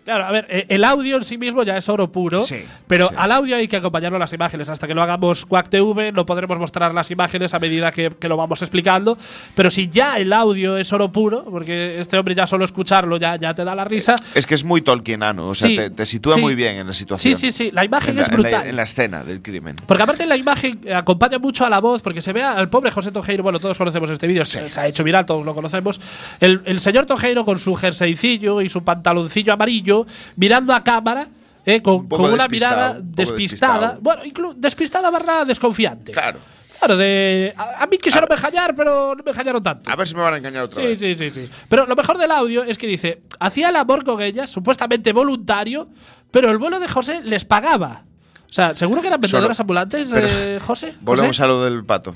Claro, 0.08 0.24
a 0.24 0.32
ver, 0.32 0.48
eh, 0.50 0.66
el 0.70 0.86
audio 0.86 1.18
en 1.18 1.26
sí 1.26 1.38
mismo 1.38 1.64
ya 1.64 1.76
es 1.76 1.90
oro 1.90 2.10
puro, 2.10 2.40
Sí, 2.40 2.62
pero 2.88 3.10
sí. 3.10 3.16
al 3.18 3.30
audio 3.30 3.58
hay 3.58 3.68
que 3.68 3.76
acompañarlo 3.76 4.18
las 4.18 4.32
imágenes. 4.32 4.70
Hasta 4.70 4.88
que 4.88 4.94
lo 4.96 5.02
hagamos 5.04 5.46
Quack 5.46 5.68
TV 5.68 6.14
no 6.14 6.26
podremos 6.26 6.58
mostrar 6.58 6.94
las 6.94 7.12
imágenes 7.12 7.54
a 7.54 7.60
medida 7.60 7.92
que, 7.92 8.12
que 8.18 8.30
lo 8.30 8.38
vamos 8.38 8.62
explicando. 8.62 9.18
Pero 9.54 9.70
si 9.70 9.90
ya 9.90 10.18
el 10.18 10.32
audio 10.32 10.78
es 10.78 10.94
oro 10.94 11.12
puro, 11.12 11.44
porque 11.44 12.00
este 12.00 12.18
hombre 12.18 12.36
ya 12.36 12.48
solo 12.48 12.64
escucharlo 12.64 13.18
ya, 13.18 13.36
ya 13.36 13.54
te 13.54 13.66
da 13.66 13.76
la 13.76 13.84
risa. 13.84 14.16
Es 14.34 14.48
que 14.48 14.56
es 14.56 14.64
muy 14.64 14.82
Tolkienano, 14.82 15.50
o 15.50 15.54
sea, 15.54 15.68
Sí, 15.68 15.76
te, 15.76 15.90
te 15.90 16.06
sitúa 16.06 16.38
muy 16.38 16.56
bien 16.56 16.78
en 16.78 16.88
la 16.88 16.94
situación. 16.94 17.36
Sí, 17.36 17.52
sí, 17.52 17.52
sí, 17.52 17.72
la 17.74 17.84
imagen 17.84 18.12
En 18.12 18.16
la- 18.16 18.22
es 18.22 18.28
en 18.30 18.32
la- 18.32 18.38
brutal. 18.50 18.68
En 18.70 18.76
la, 18.78 18.84
escena 18.84 19.24
del 19.26 19.42
crimen. 19.42 19.76
Porque 19.86 20.04
aparte 20.04 20.26
la 20.26 20.38
imagen 20.38 20.80
acompaña 20.96 21.38
mucho 21.38 21.66
a 21.66 21.70
la 21.70 21.80
voz, 21.80 22.02
porque 22.02 22.22
se 22.22 22.32
ve 22.32 22.44
al 22.44 22.70
pobre 22.70 22.92
José 22.92 23.12
Tojeiro, 23.12 23.44
bueno, 23.44 23.60
todos 23.60 23.78
conocemos 23.78 24.10
este 24.10 24.26
vídeo, 24.26 24.46
se, 24.46 24.70
se 24.70 24.80
ha 24.80 24.88
hecho 24.88 25.04
viral, 25.04 25.26
todos 25.26 25.46
lo 25.46 25.54
conocemos. 25.54 26.00
El, 26.40 26.62
el 26.64 26.80
señor 26.80 27.06
Tojeiro 27.08 27.44
con 27.44 27.60
su 27.60 27.76
jerseycillo 27.76 28.62
y 28.62 28.70
su 28.70 28.86
pantaloncillo 28.86 29.52
amarillo, 29.52 29.97
mirando 30.36 30.74
a 30.74 30.84
cámara, 30.84 31.28
eh, 31.66 31.82
con, 31.82 31.96
Un 31.96 32.08
poco 32.10 32.24
con 32.24 32.34
una 32.34 32.48
mirada 32.48 32.92
un 33.00 33.12
despistada. 33.16 33.80
despistado. 33.80 34.02
Bueno, 34.02 34.26
incluso 34.26 34.54
despistada 34.58 35.10
barra 35.10 35.46
desconfiante. 35.46 36.12
Claro. 36.12 36.40
Claro, 36.80 36.96
de. 36.96 37.54
A, 37.58 37.84
a 37.84 37.88
mí 37.88 37.98
quisieron 37.98 38.32
engañar, 38.32 38.76
pero 38.76 39.16
no 39.16 39.24
me 39.24 39.32
engañaron 39.32 39.64
tanto. 39.64 39.90
A 39.90 39.96
ver 39.96 40.08
si 40.08 40.14
me 40.14 40.22
van 40.22 40.36
a 40.36 40.38
engañar 40.38 40.64
otra 40.64 40.80
Sí, 40.82 40.88
vez. 40.90 41.00
sí, 41.00 41.16
sí, 41.16 41.30
sí. 41.32 41.50
Pero 41.68 41.88
lo 41.88 41.96
mejor 41.96 42.20
del 42.20 42.30
audio 42.32 42.64
es 42.64 42.78
que 42.78 42.86
dice, 42.86 43.24
hacía 43.40 43.70
el 43.70 43.76
amor 43.78 44.04
con 44.04 44.22
ellas, 44.22 44.52
supuestamente 44.52 45.12
voluntario, 45.12 45.88
pero 46.30 46.52
el 46.52 46.60
vuelo 46.60 46.80
de 46.80 46.88
José 46.88 47.22
les 47.24 47.46
pagaba. 47.46 48.04
O 48.50 48.54
sea, 48.54 48.76
seguro 48.76 49.02
que 49.02 49.08
eran 49.08 49.20
vendedoras 49.22 49.58
Solo- 49.58 49.64
ambulantes, 49.64 50.10
pero- 50.12 50.28
eh, 50.28 50.60
José. 50.60 50.94
Volvemos 51.02 51.36
José? 51.38 51.44
a 51.44 51.48
lo 51.48 51.64
del 51.64 51.84
pato. 51.84 52.14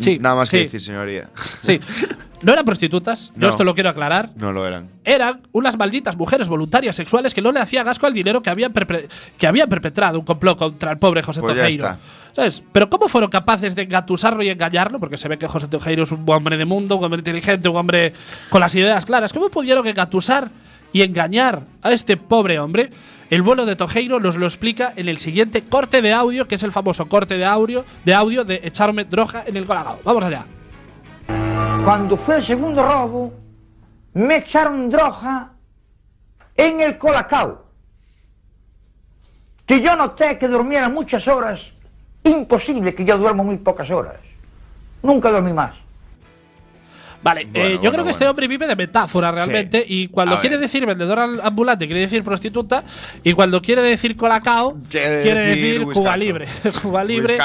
Sí, 0.00 0.18
Nada 0.18 0.34
más 0.34 0.50
que 0.50 0.58
sí. 0.58 0.62
decir, 0.64 0.80
señoría. 0.80 1.28
Sí. 1.62 1.78
No 2.42 2.52
eran 2.52 2.64
prostitutas, 2.64 3.28
yo 3.36 3.40
No. 3.46 3.48
esto 3.48 3.64
lo 3.64 3.74
quiero 3.74 3.88
aclarar. 3.90 4.30
No 4.36 4.52
lo 4.52 4.66
eran. 4.66 4.88
Eran 5.04 5.40
unas 5.52 5.78
malditas 5.78 6.16
mujeres 6.16 6.48
voluntarias 6.48 6.96
sexuales 6.96 7.32
que 7.32 7.40
no 7.40 7.52
le 7.52 7.60
hacían 7.60 7.86
asco 7.88 8.06
al 8.06 8.12
dinero 8.12 8.42
que 8.42 8.50
habían, 8.50 8.72
perpe- 8.74 9.06
que 9.38 9.46
habían 9.46 9.68
perpetrado 9.68 10.18
un 10.18 10.24
complot 10.24 10.58
contra 10.58 10.90
el 10.90 10.98
pobre 10.98 11.22
José 11.22 11.40
Pues 11.40 11.54
ya 11.56 11.62
Tojeiro. 11.62 11.84
está. 11.86 11.98
¿Sabes? 12.34 12.62
Pero 12.72 12.90
¿cómo 12.90 13.08
fueron 13.08 13.30
capaces 13.30 13.74
de 13.76 13.82
engatusarlo 13.82 14.42
y 14.42 14.48
engañarlo? 14.48 14.98
Porque 14.98 15.16
se 15.16 15.28
ve 15.28 15.38
que 15.38 15.46
José 15.46 15.68
Tojeiro 15.68 16.02
es 16.02 16.10
un 16.10 16.24
hombre 16.28 16.56
de 16.56 16.64
mundo, 16.64 16.96
un 16.96 17.04
hombre 17.04 17.20
inteligente, 17.20 17.68
un 17.68 17.76
hombre 17.76 18.12
con 18.50 18.60
las 18.60 18.74
ideas 18.74 19.04
claras. 19.06 19.32
¿Cómo 19.32 19.48
pudieron 19.48 19.86
engatusar 19.86 20.50
y 20.94 21.02
engañar 21.02 21.62
a 21.82 21.92
este 21.92 22.16
pobre 22.16 22.58
hombre? 22.58 22.90
El 23.28 23.42
vuelo 23.42 23.66
de 23.66 23.74
Tojeiro 23.74 24.20
nos 24.20 24.36
lo 24.36 24.46
explica 24.46 24.92
en 24.94 25.08
el 25.08 25.18
siguiente 25.18 25.64
corte 25.64 26.00
de 26.00 26.12
audio, 26.12 26.46
que 26.46 26.54
es 26.54 26.62
el 26.62 26.70
famoso 26.70 27.08
corte 27.08 27.36
de 27.36 27.44
audio 27.44 27.84
de, 28.04 28.14
audio 28.14 28.44
de 28.44 28.60
echarme 28.62 29.04
droga 29.04 29.42
en 29.44 29.56
el 29.56 29.66
colagado. 29.66 29.98
Vamos 30.04 30.24
allá. 30.24 30.46
Cuando 31.84 32.16
fue 32.16 32.36
el 32.36 32.44
segundo 32.44 32.86
robo, 32.86 33.34
me 34.14 34.36
echaron 34.36 34.88
droga 34.88 35.50
en 36.56 36.80
el 36.80 36.96
colacao. 36.96 37.64
Que 39.66 39.80
yo 39.80 39.96
noté 39.96 40.38
que 40.38 40.46
durmiera 40.46 40.88
muchas 40.88 41.26
horas. 41.26 41.60
Imposible 42.22 42.94
que 42.94 43.04
yo 43.04 43.18
duermo 43.18 43.42
muy 43.42 43.56
pocas 43.56 43.90
horas. 43.90 44.16
Nunca 45.02 45.30
dormí 45.30 45.52
más. 45.52 45.83
Vale, 47.24 47.46
Bueno, 47.50 47.66
eh, 47.66 47.72
yo 47.72 47.78
bueno, 47.78 47.92
creo 47.92 48.04
que 48.04 48.10
este 48.10 48.28
hombre 48.28 48.46
vive 48.46 48.66
de 48.66 48.76
metáfora 48.76 49.32
realmente 49.32 49.78
Sí. 49.88 50.02
y 50.02 50.08
cuando 50.08 50.36
A 50.36 50.40
quiere 50.40 50.56
ver. 50.56 50.66
decir 50.66 50.84
vendedor 50.84 51.18
ambulante 51.42 51.86
quiere 51.86 52.02
decir 52.02 52.22
prostituta 52.22 52.84
y 53.24 53.32
cuando 53.32 53.62
quiere 53.62 53.80
decir 53.80 54.14
colacao 54.14 54.76
Quiere 54.90 55.22
quiere, 55.22 55.40
decir 55.46 55.78
decir 55.80 55.92
Cuba. 55.94 56.16
Libre. 56.18 56.46
Cuba 56.82 57.02
Libre. 57.02 57.38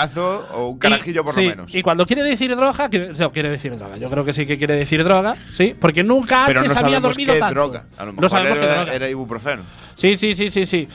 O 0.54 0.68
un 0.68 0.76
Y- 0.76 0.80
carajillo 0.80 1.24
por 1.24 1.34
sí, 1.34 1.44
lo 1.46 1.50
menos. 1.52 1.74
Y 1.74 1.82
cuando 1.82 2.06
quiere 2.06 2.24
decir 2.24 2.54
droga, 2.56 2.90
quiere, 2.90 3.14
no, 3.18 3.32
quiere 3.32 3.50
decir 3.50 3.78
droga. 3.78 3.96
Yo 3.96 4.10
creo 4.10 4.26
que 4.26 4.34
sí 4.34 4.46
que 4.46 4.58
quiere 4.58 4.76
decir 4.76 5.02
droga, 5.04 5.38
sí, 5.54 5.74
porque 5.80 6.04
nunca 6.04 6.44
Pero 6.46 6.60
antes 6.60 6.74
no 6.74 6.80
había 6.80 6.98
sabemos 6.98 7.16
dormido 7.16 7.34
qué 7.34 7.40
tanto. 7.40 7.56
droga. 7.56 7.86
A 7.98 8.02
lo 8.04 8.12
no 8.12 8.16
mejor 8.22 8.30
sabemos 8.30 8.60
qué 8.60 8.66
era, 8.66 8.76
droga. 8.76 8.94
era 8.94 9.10
ibuprofeno. 9.10 9.62
Sí, 9.96 10.18
sí, 10.18 10.36
sí, 10.36 10.50
sí, 10.50 10.66
sí. 10.66 10.88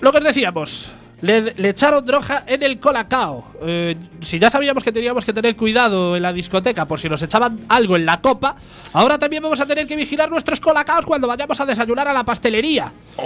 Lo 0.00 0.10
que 0.12 0.18
os 0.18 0.24
decíamos, 0.24 0.90
le, 1.22 1.54
le 1.56 1.68
echaron 1.70 2.04
droga 2.04 2.44
en 2.46 2.62
el 2.62 2.78
colacao. 2.78 3.46
Eh, 3.62 3.96
si 4.20 4.38
ya 4.38 4.50
sabíamos 4.50 4.84
que 4.84 4.92
teníamos 4.92 5.24
que 5.24 5.32
tener 5.32 5.56
cuidado 5.56 6.16
en 6.16 6.22
la 6.22 6.32
discoteca 6.32 6.84
por 6.86 7.00
si 7.00 7.08
nos 7.08 7.22
echaban 7.22 7.60
algo 7.68 7.96
en 7.96 8.04
la 8.04 8.20
copa, 8.20 8.56
ahora 8.92 9.18
también 9.18 9.42
vamos 9.42 9.58
a 9.60 9.66
tener 9.66 9.86
que 9.86 9.96
vigilar 9.96 10.30
nuestros 10.30 10.60
colacaos 10.60 11.06
cuando 11.06 11.26
vayamos 11.26 11.58
a 11.60 11.64
desayunar 11.66 12.08
a 12.08 12.12
la 12.12 12.24
pastelería. 12.24 12.92
O, 13.16 13.22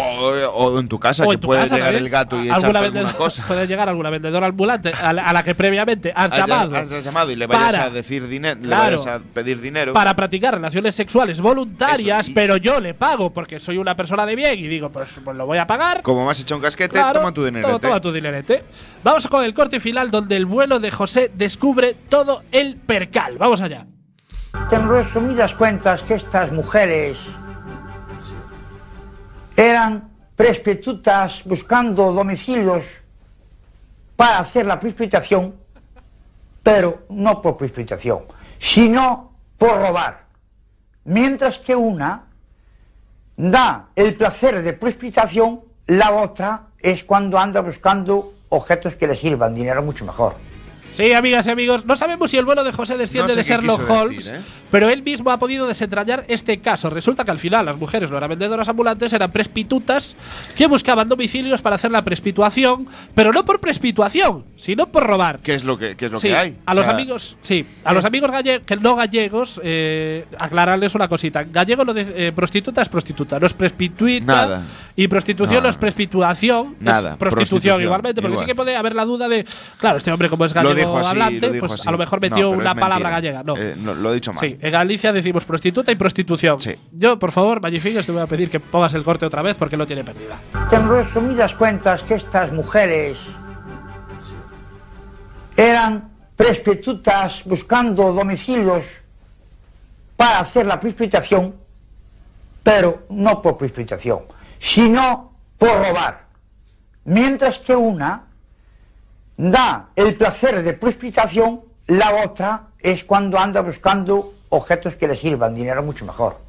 o 0.55 0.79
en 0.79 0.87
tu 0.89 1.01
casa, 1.01 1.25
O 1.25 1.31
que 1.31 1.39
tu 1.39 1.47
puede 1.49 1.63
casa 1.63 1.75
llegar 1.77 1.89
también. 1.89 2.05
el 2.05 2.11
gato 2.11 2.41
y 2.43 2.47
echarte 2.49 2.79
alguna 2.79 3.13
cosa. 3.17 3.45
Puede 3.49 3.67
llegar 3.67 3.89
alguna 3.89 4.11
vendedora 4.11 4.47
ambulante 4.47 4.93
a 4.93 5.13
la, 5.13 5.25
a 5.27 5.33
la 5.33 5.43
que 5.43 5.55
previamente 5.55 6.13
has 6.15 6.31
Has- 6.33 6.39
llamado. 6.39 6.77
has 6.77 7.05
llamado 7.05 7.31
y 7.33 7.37
le 7.37 7.47
vayas 7.47 7.73
para- 7.73 7.85
a 7.87 7.91
decir 7.91 8.29
dinero, 8.29 8.61
le 8.61 8.67
Claro. 8.67 8.85
vayas 8.85 9.07
a 9.07 9.21
pedir 9.21 9.61
dinero. 9.61 9.93
para 9.93 10.15
practicar 10.15 10.55
relaciones 10.55 10.95
sexuales 10.95 11.41
voluntarias, 11.41 12.27
Eso, 12.27 12.33
pero 12.35 12.57
yo 12.59 12.81
le 12.81 12.95
pago 12.95 13.31
porque 13.33 13.59
soy 13.61 13.79
una 13.79 13.97
persona 13.97 14.25
de 14.27 14.37
bien 14.37 14.59
y 14.59 14.69
digo, 14.69 14.91
pues, 14.91 15.09
pues 15.25 15.37
lo 15.37 15.47
voy 15.47 15.59
a 15.59 15.67
pagar. 15.67 16.03
Como 16.03 16.25
me 16.25 16.31
has 16.31 16.41
hecho 16.41 16.55
un 16.57 16.63
casquete, 16.63 16.93
Claro, 16.93 17.21
toma 17.21 17.33
tu 17.33 17.45
dinero. 17.45 17.78
Toma, 17.79 17.95
toma 17.95 18.01
tu 18.01 18.13
dinerete. 18.13 18.65
Vamos 19.03 19.27
con 19.29 19.45
el 19.45 19.55
corte 19.55 19.81
final 19.81 20.11
donde 20.11 20.37
el 20.37 20.47
vuelo 20.47 20.81
de 20.81 20.91
José 20.91 21.31
descubre 21.35 21.95
todo 22.09 22.43
el 22.53 22.77
percal. 22.77 23.39
Vamos 23.39 23.61
allá. 23.61 23.87
En 24.71 24.89
resumidas 24.89 25.55
cuentas, 25.55 26.03
que 26.03 26.15
estas 26.15 26.53
mujeres 26.53 27.17
eran 29.57 30.11
prostitutas 30.37 31.43
buscando 31.45 32.13
domicilios 32.13 32.85
para 34.15 34.41
hacer 34.41 34.67
la 34.67 34.79
precipitación, 34.79 35.55
pero 36.63 37.07
no 37.09 37.43
por 37.43 37.57
precipitación, 37.57 38.25
sino 38.59 39.33
por 39.59 39.81
robar. 39.81 40.27
Mientras 41.05 41.59
que 41.59 41.75
una 41.75 42.25
da 43.37 43.89
el 43.97 44.15
placer 44.15 44.63
de 44.63 44.73
precipitación, 44.75 45.61
la 45.87 46.13
otra 46.13 46.68
es 46.81 47.05
cuando 47.05 47.39
anda 47.39 47.61
buscando 47.61 48.33
objetos 48.51 48.97
que 48.97 49.07
le 49.07 49.17
sirvan, 49.17 49.55
dinero 49.55 49.83
mucho 49.83 50.05
mejor. 50.05 50.35
Sí, 50.91 51.13
amigas 51.13 51.47
y 51.47 51.51
amigos, 51.51 51.85
no 51.85 51.95
sabemos 51.95 52.31
si 52.31 52.39
el 52.39 52.45
vuelo 52.45 52.65
de 52.65 52.73
José 52.73 52.97
desciende 52.97 53.29
No 53.29 53.35
sé 53.35 53.41
de 53.41 53.45
Sherlock 53.49 53.89
Holmes, 53.89 54.25
decir, 54.25 54.41
¿eh? 54.41 54.45
pero 54.71 54.89
él 54.89 55.03
mismo 55.05 55.31
ha 55.31 55.39
podido 55.39 55.69
desentrañar 55.69 56.25
este 56.27 56.59
caso. 56.61 56.91
Resulta 56.91 57.25
que 57.25 57.31
al 57.31 57.39
final 57.39 57.67
las 57.67 57.77
mujeres 57.77 58.11
no 58.11 58.17
eran 58.17 58.31
vendedoras 58.31 58.69
ambulantes, 58.69 59.13
eran 59.13 59.31
prestitutas 59.31 60.17
que 60.57 60.67
buscaban 60.67 61.09
domicilios 61.09 61.63
para 61.63 61.77
hacer 61.77 61.93
la 61.93 62.03
prespituación, 62.03 62.89
pero 63.15 63.33
no 63.33 63.45
por 63.45 63.61
prespituación, 63.61 64.45
sino 64.57 64.89
por 64.89 65.07
robar. 65.07 65.39
¿Qué 65.41 65.55
es 65.55 65.63
lo 65.63 65.79
que, 65.79 65.95
qué 65.95 66.07
es 66.07 66.11
lo 66.11 66.19
Sí, 66.19 66.29
que 66.29 66.37
hay? 66.37 66.57
A 66.67 66.73
O 66.73 66.75
los 66.75 66.89
amigos, 66.89 67.37
sí, 67.43 67.65
a 67.85 67.93
los 67.93 68.05
amigos 68.05 68.31
galle- 68.33 68.63
que 68.63 68.75
no 68.77 68.97
gallegos, 68.97 69.61
eh, 69.63 70.25
aclararles 70.39 70.97
una 70.97 71.07
cosita. 71.07 71.45
Gallego 71.45 71.85
no 71.85 71.95
de, 71.95 72.29
eh, 72.29 72.33
prostituta 72.33 72.83
es 72.83 72.89
prostituta, 72.89 73.39
no 73.39 73.47
es 73.47 73.53
prespituita. 73.53 74.25
Nada. 74.35 74.63
Y 75.01 75.07
prostitución 75.07 75.59
No, 75.59 75.63
no, 75.63 75.69
es 75.69 75.77
no. 75.77 75.81
prespituación, 75.81 76.77
Nada, 76.81 77.13
es 77.13 77.17
prostitución, 77.17 77.31
prostitución, 77.31 77.83
igualmente, 77.83 78.21
porque 78.21 78.33
igual. 78.35 78.45
sí 78.45 78.51
que 78.51 78.55
puede 78.57 78.75
haber 78.75 78.97
la 78.97 79.05
duda 79.05 79.29
de, 79.29 79.47
claro, 79.79 79.99
este 79.99 80.11
hombre 80.11 80.29
como 80.29 80.45
es 80.45 80.53
Lo 80.53 80.63
gallego 80.63 80.75
dijo 80.77 80.99
así, 80.99 81.11
hablante, 81.11 81.41
lo 81.47 81.53
dijo 81.53 81.67
pues 81.69 81.81
así. 81.81 81.89
a 81.89 81.93
lo 81.93 81.99
mejor 81.99 82.21
metió 82.21 82.51
una 82.51 82.75
palabra 82.75 83.09
gallega, 83.11 83.45
no. 83.45 83.57
Eh, 83.57 83.77
no, 83.79 83.95
lo 83.95 84.11
he 84.11 84.15
dicho 84.15 84.33
mal. 84.33 84.45
Sí, 84.45 84.59
en 84.61 84.73
Galicia 84.73 85.13
decimos 85.13 85.45
prostituta 85.45 85.93
y 85.93 85.95
prostitución. 85.95 86.61
Sí. 86.61 86.73
Yo, 86.91 87.17
por 87.17 87.31
favor, 87.31 87.61
Magnificos, 87.63 88.05
te 88.07 88.11
voy 88.11 88.23
a 88.23 88.27
pedir 88.27 88.51
que 88.51 88.59
pongas 88.59 88.93
el 88.95 89.05
corte 89.05 89.25
otra 89.25 89.41
vez 89.41 89.57
porque 89.57 89.77
lo 89.77 89.87
tiene 89.87 90.03
perdida. 90.03 90.37
En 90.73 90.89
resumidas 90.89 91.55
cuentas, 91.55 92.03
que 92.03 92.15
estas 92.15 92.53
mujeres 92.53 93.17
eran 95.57 96.11
prostitutas 96.37 97.43
buscando 97.45 98.13
domicilios 98.13 98.85
para 100.17 100.41
hacer 100.41 100.67
la 100.67 100.81
precipitación, 100.81 101.55
pero 102.63 103.05
no 103.11 103.41
por 103.43 103.57
precipitación, 103.59 104.21
sino 104.61 105.33
por 105.59 105.71
robar. 105.71 106.27
Mientras 107.05 107.59
que 107.59 107.75
una 107.75 108.25
da 109.37 109.89
el 109.97 110.15
placer 110.15 110.63
de 110.63 110.73
precipitación, 110.75 111.61
la 111.87 112.25
otra 112.25 112.63
es 112.81 113.05
cuando 113.05 113.39
anda 113.39 113.61
buscando 113.63 114.35
objetos 114.51 114.97
que 114.97 115.09
le 115.09 115.17
sirvan, 115.17 115.55
dinero 115.55 115.83
mucho 115.83 116.05
mejor. 116.05 116.49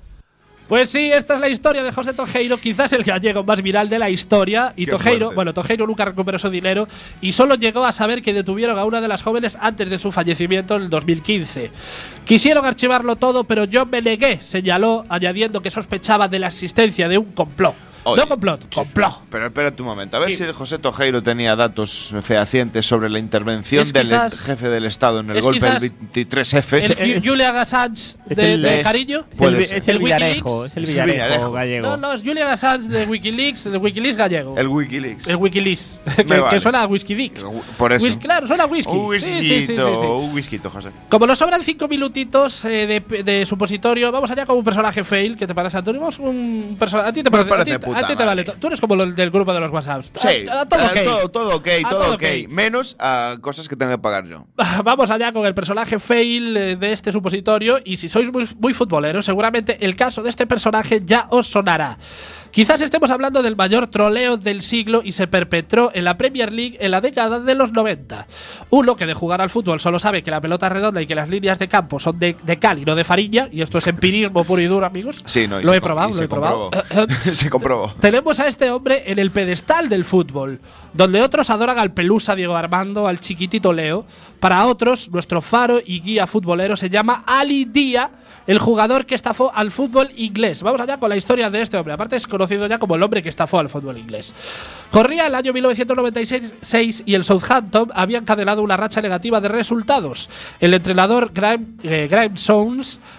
Pues 0.67 0.91
sí, 0.91 1.11
esta 1.11 1.33
es 1.33 1.39
la 1.39 1.49
historia 1.49 1.81
de 1.81 1.91
José 1.91 2.13
Tojeiro, 2.13 2.55
quizás 2.55 2.93
el 2.93 3.03
gallego 3.03 3.43
más 3.43 3.59
viral 3.63 3.89
de 3.89 3.97
la 3.97 4.07
historia. 4.11 4.71
Y 4.75 4.85
Qué 4.85 4.91
Tojeiro, 4.91 5.25
fuerte. 5.27 5.35
bueno, 5.35 5.53
Tojeiro 5.53 5.87
nunca 5.87 6.05
recuperó 6.05 6.37
su 6.37 6.51
dinero 6.51 6.87
y 7.21 7.31
solo 7.31 7.55
llegó 7.55 7.83
a 7.85 7.91
saber 7.91 8.21
que 8.21 8.33
detuvieron 8.33 8.77
a 8.77 8.85
una 8.85 9.01
de 9.01 9.07
las 9.07 9.23
jóvenes 9.23 9.57
antes 9.59 9.89
de 9.89 9.97
su 9.97 10.11
fallecimiento 10.11 10.75
en 10.75 10.83
el 10.83 10.89
2015. 10.91 11.71
Quisieron 12.23 12.67
archivarlo 12.67 13.15
todo, 13.15 13.45
pero 13.45 13.63
yo 13.63 13.87
me 13.87 13.99
negué, 14.03 14.43
señaló, 14.43 15.05
añadiendo 15.09 15.61
que 15.63 15.71
sospechaba 15.71 16.27
de 16.27 16.37
la 16.37 16.47
existencia 16.47 17.09
de 17.09 17.17
un 17.17 17.31
complot. 17.31 17.73
Oye, 18.03 18.21
no 18.21 18.27
complot, 18.27 18.73
complot. 18.73 19.21
Pero 19.29 19.45
espérate 19.47 19.81
un 19.81 19.87
momento, 19.87 20.17
a 20.17 20.19
ver 20.21 20.29
Sí. 20.29 20.35
si 20.37 20.43
el 20.43 20.53
José 20.53 20.79
Tojeiro 20.79 21.21
tenía 21.21 21.55
datos 21.55 22.13
fehacientes 22.21 22.85
sobre 22.85 23.09
la 23.09 23.19
intervención 23.19 23.83
Es 23.83 23.93
del 23.93 24.07
quizás- 24.07 24.45
jefe 24.45 24.69
del 24.69 24.85
Estado 24.85 25.19
en 25.19 25.29
el 25.31 25.41
golpe 25.41 25.65
del 25.65 25.79
23F. 25.79 26.95
El 26.97 27.21
Julian 27.21 27.55
Assange 27.55 28.15
de, 28.27 28.53
el 28.53 28.61
de 28.61 28.69
de- 28.77 28.81
cariño. 28.83 29.25
Es 29.31 29.41
el, 29.41 29.55
es 29.55 29.87
el 29.87 29.95
El 29.97 29.99
Villarejo, 30.03 30.61
Wikileaks. 30.63 30.71
es 30.71 30.77
el 30.77 30.85
Villarejo, 30.85 31.13
Villarejo. 31.25 31.51
gallego. 31.51 31.87
No, 31.87 31.97
no, 31.97 32.13
es 32.13 32.21
Julian 32.23 32.47
Assange 32.49 32.87
de 32.89 33.05
Wikileaks, 33.05 33.63
de 33.65 33.77
Wikileaks 33.77 34.17
gallego. 34.17 34.57
El 34.57 34.67
Wikileaks. 34.67 35.27
El 35.27 35.35
Wikileaks. 35.35 35.99
que, 36.15 36.25
que 36.25 36.39
vale. 36.39 36.59
suena 36.59 36.83
a 36.83 36.87
Whisky 36.87 37.15
Dick. 37.15 37.33
Por 37.77 37.91
eso. 37.93 38.05
Whis- 38.05 38.17
claro, 38.17 38.47
suena 38.47 38.63
a 38.63 38.67
whisky. 38.67 38.91
Un 38.95 39.13
Sí, 39.15 39.25
sí, 39.25 39.31
whisky, 39.33 39.49
sí, 39.59 39.65
sí, 39.67 39.75
sí. 39.75 39.81
un 40.05 40.33
whisky, 40.33 40.57
José. 40.57 40.89
Como 41.09 41.27
nos 41.27 41.37
sobran 41.37 41.63
cinco 41.63 41.87
minutitos 41.87 42.63
eh, 42.65 42.87
de, 43.09 43.23
de 43.23 43.45
supositorio, 43.45 44.11
vamos 44.11 44.29
allá 44.31 44.45
con 44.45 44.57
un 44.57 44.63
personaje 44.63 45.03
fail. 45.03 45.35
¿Qué 45.37 45.45
te 45.47 45.53
parece, 45.55 45.77
Antonio? 45.77 46.07
Un 46.19 46.75
personaje. 46.79 47.09
¿A 47.09 47.13
ti 47.13 47.23
te 47.23 47.31
parece? 47.31 47.49
Puta 47.93 48.05
a 48.05 48.07
ti 48.07 48.15
te 48.15 48.23
vale 48.25 48.43
Tú 48.43 48.67
eres 48.67 48.79
como 48.81 48.95
el 48.95 49.15
del 49.15 49.29
grupo 49.31 49.53
de 49.53 49.59
los 49.59 49.71
WhatsApps. 49.71 50.11
Sí, 50.15 50.47
A- 50.47 50.61
a 50.61 50.65
todo 50.69 50.79
eh, 50.79 50.85
ok. 50.85 51.03
todo, 51.03 51.29
todo 51.29 51.55
ok, 51.57 51.67
A 51.85 51.89
todo 51.89 51.99
todo 52.03 52.13
ok. 52.15 52.23
ok. 52.43 52.49
Menos 52.49 52.95
a 52.99 53.37
cosas 53.41 53.67
que 53.67 53.75
tengo 53.75 53.91
que 53.91 53.97
pagar 53.97 54.25
yo. 54.25 54.45
Vamos 54.83 55.11
allá 55.11 55.31
con 55.31 55.45
el 55.45 55.53
personaje 55.53 55.99
fail 55.99 56.55
eh, 56.57 56.75
de 56.75 56.91
este 56.93 57.11
supositorio 57.11 57.79
y 57.83 57.97
si 57.97 58.09
sois 58.09 58.31
muy, 58.31 58.47
muy 58.59 58.73
futboleros, 58.73 59.25
seguramente 59.25 59.77
el 59.85 59.95
caso 59.95 60.23
de 60.23 60.29
este 60.29 60.47
personaje 60.47 61.01
ya 61.03 61.27
os 61.29 61.47
sonará. 61.47 61.97
Quizás 62.51 62.81
estemos 62.81 63.11
hablando 63.11 63.43
del 63.43 63.55
mayor 63.55 63.87
troleo 63.87 64.37
del 64.37 64.63
siglo 64.63 65.01
y 65.03 65.11
se 65.11 65.27
perpetró 65.27 65.91
en 65.93 66.03
la 66.03 66.17
Premier 66.17 66.51
League 66.51 66.77
en 66.79 66.91
la 66.91 66.99
década 66.99 67.39
de 67.39 67.55
los 67.55 67.73
90. 67.73 68.25
Uno 68.71 68.95
que 68.95 69.05
de 69.05 69.13
jugar 69.13 69.41
al 69.41 69.51
fútbol 69.51 69.79
solo 69.79 69.99
sabe 69.99 70.23
que 70.23 70.31
la 70.31 70.41
pelota 70.41 70.67
es 70.67 70.73
redonda 70.73 71.01
y 71.01 71.07
que 71.07 71.15
las 71.15 71.29
líneas 71.29 71.59
de 71.59 71.67
campo 71.67 71.99
son 71.99 72.17
de, 72.17 72.35
de 72.41 72.57
cal 72.57 72.79
y 72.79 72.85
no 72.85 72.95
de 72.95 73.03
farilla, 73.03 73.49
y 73.51 73.61
esto 73.61 73.77
es 73.77 73.87
empirismo 73.87 74.43
puro 74.43 74.61
y 74.61 74.65
duro, 74.65 74.85
amigos. 74.85 75.23
Sí, 75.29 75.47
no, 75.47 75.61
lo 75.61 75.73
he 75.73 75.81
probado, 75.81 76.09
lo 76.09 76.15
se 76.15 76.23
he 76.23 76.27
probado. 76.27 76.71
se 77.33 77.49
comprobó. 77.49 77.93
Tenemos 77.99 78.39
a 78.39 78.47
este 78.47 78.71
hombre 78.71 79.03
en 79.05 79.19
el 79.19 79.29
pedestal 79.29 79.87
del 79.87 80.03
fútbol, 80.03 80.59
donde 80.93 81.21
otros 81.21 81.51
adoran 81.51 81.77
al 81.77 81.91
pelusa 81.93 82.35
Diego 82.35 82.55
Armando, 82.55 83.07
al 83.07 83.19
chiquitito 83.19 83.73
Leo. 83.73 84.05
Para 84.39 84.65
otros, 84.67 85.09
nuestro 85.09 85.41
faro 85.41 85.79
y 85.85 85.99
guía 85.99 86.25
futbolero 86.25 86.77
se 86.77 86.89
llama 86.89 87.23
Ali 87.25 87.65
Dia, 87.65 88.09
el 88.47 88.57
jugador 88.57 89.05
que 89.05 89.15
estafó 89.15 89.51
al 89.53 89.71
fútbol 89.71 90.09
inglés. 90.15 90.63
Vamos 90.63 90.79
allá 90.81 90.97
con 90.97 91.09
la 91.09 91.17
historia 91.17 91.49
de 91.49 91.61
este 91.61 91.77
hombre. 91.77 91.93
Aparte 91.93 92.15
es 92.15 92.25
conocido 92.25 92.65
ya 92.67 92.79
como 92.79 92.95
el 92.95 93.03
hombre 93.03 93.21
que 93.21 93.29
estafó 93.29 93.59
al 93.59 93.69
fútbol 93.69 93.97
inglés. 93.97 94.33
Corría 94.91 95.27
el 95.27 95.35
año 95.35 95.53
1996 95.53 97.03
y 97.05 97.13
el 97.15 97.23
Southampton 97.23 97.91
había 97.93 98.17
encadenado 98.17 98.63
una 98.63 98.77
racha 98.77 99.01
negativa 99.01 99.41
de 99.41 99.49
resultados. 99.49 100.29
El 100.59 100.73
entrenador 100.73 101.31
Graham, 101.33 101.77
eh, 101.83 102.07
Graham 102.09 102.35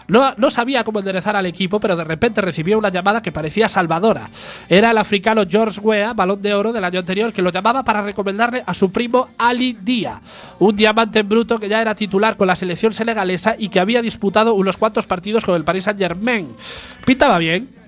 no, 0.09 0.35
no 0.37 0.51
sabía 0.51 0.85
cómo 0.85 0.99
enderezar 1.01 1.37
al 1.37 1.47
equipo, 1.47 1.81
pero 1.81 1.97
de 1.97 2.05
repente 2.05 2.41
recibió 2.41 2.79
una 2.79 2.89
llamada 2.89 3.23
que 3.23 3.31
parecía 3.31 3.69
salvadora. 3.69 4.31
Era 4.69 4.91
el 4.91 4.99
africano 4.99 5.45
George 5.49 5.81
Weah, 5.81 6.13
balón 6.13 6.41
de 6.43 6.55
oro 6.55 6.73
del 6.73 6.85
año 6.85 7.01
anterior, 7.01 7.33
que 7.33 7.43
lo 7.43 7.51
llamaba 7.51 7.85
para 7.85 8.03
recomendarle 8.03 8.63
a 8.67 8.75
su 8.75 8.91
primo 8.91 9.29
Ali 9.39 9.77
Dia, 9.81 10.21
un 10.59 10.75
diamante 10.75 11.10
en 11.19 11.29
bruto 11.29 11.59
que 11.59 11.69
ya 11.69 11.81
era 11.81 11.95
titular 11.95 12.37
con 12.37 12.47
la 12.47 12.57
selección 12.57 12.93
senegalesa 12.93 13.57
y 13.59 13.69
que 13.69 13.81
había 13.81 14.03
disputado 14.03 14.55
unos 14.55 14.77
cuantos 14.77 15.07
partidos 15.07 15.45
con 15.45 15.57
el 15.57 15.65
Paris 15.65 15.85
Saint 15.85 15.99
Germain. 15.99 16.49
Pintaba 17.05 17.39
bien. 17.39 17.80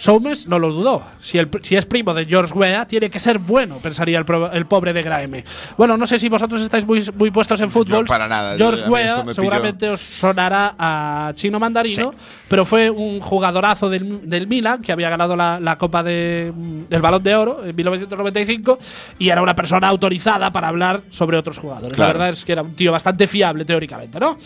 Soames 0.00 0.46
no 0.46 0.58
lo 0.58 0.72
dudó. 0.72 1.02
Si, 1.20 1.36
el- 1.36 1.50
si 1.60 1.76
es 1.76 1.84
primo 1.84 2.14
de 2.14 2.24
George 2.24 2.54
Weah, 2.54 2.86
tiene 2.86 3.10
que 3.10 3.18
ser 3.18 3.38
bueno, 3.38 3.76
pensaría 3.82 4.18
el, 4.18 4.24
pro- 4.24 4.50
el 4.50 4.64
pobre 4.64 4.94
de 4.94 5.02
Graeme. 5.02 5.44
Bueno, 5.76 5.98
no 5.98 6.06
sé 6.06 6.18
si 6.18 6.30
vosotros 6.30 6.62
estáis 6.62 6.86
muy, 6.86 7.04
muy 7.16 7.30
puestos 7.30 7.60
en 7.60 7.70
fútbol. 7.70 8.06
para 8.06 8.26
nada. 8.26 8.56
George 8.56 8.88
Weah 8.88 9.22
me 9.24 9.34
seguramente 9.34 9.90
os 9.90 10.00
sonará 10.00 10.74
a 10.78 11.32
chino 11.34 11.60
mandarino, 11.60 12.12
pero 12.48 12.64
fue 12.64 12.88
un 12.88 13.20
jugadorazo 13.20 13.90
del, 13.90 14.28
del 14.28 14.46
Milan 14.46 14.80
que 14.80 14.90
había 14.92 15.10
ganado 15.10 15.36
la, 15.36 15.60
la 15.60 15.76
Copa 15.76 16.02
de- 16.02 16.50
del 16.88 17.02
Balón 17.02 17.22
de 17.22 17.34
Oro 17.36 17.64
en 17.66 17.76
1995 17.76 18.78
y 19.18 19.28
era 19.28 19.42
una 19.42 19.54
persona 19.54 19.86
autorizada 19.88 20.50
para 20.50 20.68
hablar 20.68 21.02
sobre 21.10 21.36
otros 21.36 21.58
jugadores. 21.58 21.94
Claro. 21.94 22.14
La 22.14 22.18
verdad 22.18 22.28
es 22.38 22.44
que 22.46 22.52
era 22.52 22.62
un 22.62 22.74
tío 22.74 22.90
bastante 22.90 23.26
fiable 23.28 23.66
teóricamente, 23.66 24.18
¿no? 24.18 24.38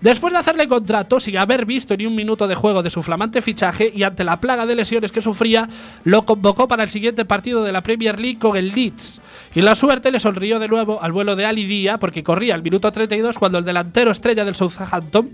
Después 0.00 0.32
de 0.32 0.38
hacerle 0.38 0.68
contrato, 0.68 1.20
sin 1.20 1.38
haber 1.38 1.64
visto 1.66 1.96
ni 1.96 2.06
un 2.06 2.14
minuto 2.14 2.46
de 2.46 2.54
juego 2.54 2.82
de 2.82 2.90
su 2.90 3.02
flamante 3.02 3.40
fichaje 3.42 3.92
y 3.94 4.02
ante 4.02 4.24
la 4.24 4.40
plaga 4.40 4.66
de 4.66 4.74
lesiones 4.74 5.12
que 5.12 5.20
sufría, 5.22 5.68
lo 6.04 6.24
convocó 6.24 6.68
para 6.68 6.82
el 6.82 6.90
siguiente 6.90 7.24
partido 7.24 7.62
de 7.64 7.72
la 7.72 7.82
Premier 7.82 8.20
League 8.20 8.38
con 8.38 8.56
el 8.56 8.72
Leeds. 8.74 9.20
Y 9.54 9.62
la 9.62 9.74
suerte 9.74 10.10
le 10.10 10.20
sonrió 10.20 10.58
de 10.58 10.68
nuevo 10.68 11.02
al 11.02 11.12
vuelo 11.12 11.36
de 11.36 11.46
Ali 11.46 11.64
Dia 11.64 11.98
porque 11.98 12.22
corría 12.22 12.54
el 12.54 12.62
minuto 12.62 12.90
32 12.90 13.38
cuando 13.38 13.58
el 13.58 13.64
delantero 13.64 14.10
estrella 14.10 14.44
del 14.44 14.54
Southampton, 14.54 15.30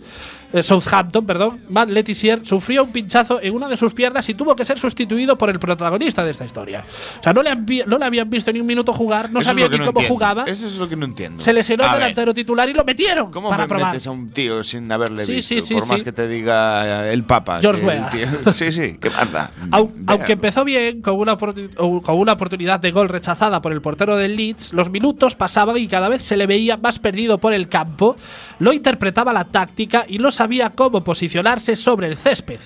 eh, 0.52 0.62
Southampton, 0.62 1.26
perdón, 1.26 1.60
Matt 1.68 1.88
Letizier, 1.90 2.44
sufrió 2.44 2.84
un 2.84 2.92
pinchazo 2.92 3.40
en 3.42 3.54
una 3.54 3.68
de 3.68 3.76
sus 3.76 3.94
piernas 3.94 4.28
y 4.28 4.34
tuvo 4.34 4.54
que 4.54 4.64
ser 4.64 4.78
sustituido 4.78 5.36
por 5.38 5.50
el 5.50 5.58
protagonista 5.58 6.24
de 6.24 6.30
esta 6.32 6.44
historia. 6.44 6.84
O 7.20 7.22
sea, 7.22 7.32
no 7.32 7.42
le, 7.42 7.50
han 7.50 7.66
no 7.86 7.98
le 7.98 8.04
habían 8.04 8.28
visto 8.28 8.52
ni 8.52 8.60
un 8.60 8.66
minuto 8.66 8.92
jugar, 8.92 9.30
no 9.30 9.40
Eso 9.40 9.50
es 9.50 9.54
sabía 9.54 9.64
lo 9.64 9.70
que 9.70 9.78
ni 9.78 9.80
no 9.80 9.86
cómo 9.86 10.00
entiendo. 10.00 10.14
jugaba. 10.14 10.44
Eso 10.44 10.66
es 10.66 10.76
lo 10.78 10.88
que 10.88 10.96
no 10.96 11.04
entiendo. 11.06 11.42
Se 11.42 11.52
lesionó 11.52 11.84
el 11.84 11.92
delantero 11.92 12.34
titular 12.34 12.68
y 12.68 12.74
lo 12.74 12.84
metieron 12.84 13.30
¿Cómo 13.30 13.48
para 13.48 13.64
me 13.64 13.68
probar. 13.68 13.96
a 14.04 14.10
un 14.10 14.30
tío 14.30 14.49
sin 14.64 14.90
haberle 14.92 15.24
Sí, 15.24 15.34
visto? 15.36 15.54
sí, 15.54 15.60
sí, 15.62 15.74
Por 15.74 15.86
más 15.86 16.02
que 16.02 16.12
te 16.12 16.28
diga 16.28 17.10
el 17.10 17.24
Papa. 17.24 17.60
George 17.60 17.84
Weah. 17.84 18.08
tío- 18.10 18.26
Sí, 18.52 18.70
sí, 18.72 18.96
qué 19.00 19.08
Véalo. 19.08 19.90
aunque 20.06 20.32
empezó 20.32 20.64
bien, 20.64 21.02
con 21.02 21.14
una, 21.16 21.36
con 21.36 22.18
una 22.18 22.32
oportunidad 22.32 22.80
de 22.80 22.90
gol 22.90 23.08
rechazada 23.08 23.60
por 23.62 23.72
el 23.72 23.80
portero 23.80 24.16
del 24.16 24.36
Leeds, 24.36 24.72
los 24.72 24.90
minutos 24.90 25.34
pasaban 25.34 25.76
y 25.78 25.86
cada 25.88 26.08
vez 26.08 26.22
se 26.22 26.36
le 26.36 26.46
veía 26.46 26.76
más 26.76 26.98
perdido 26.98 27.38
por 27.38 27.52
el 27.52 27.68
campo, 27.68 28.16
no 28.58 28.72
interpretaba 28.72 29.32
la 29.32 29.44
táctica 29.44 30.04
y 30.08 30.18
no 30.18 30.30
sabía 30.30 30.70
cómo 30.70 31.02
posicionarse 31.04 31.76
sobre 31.76 32.06
el 32.08 32.16
césped. 32.16 32.60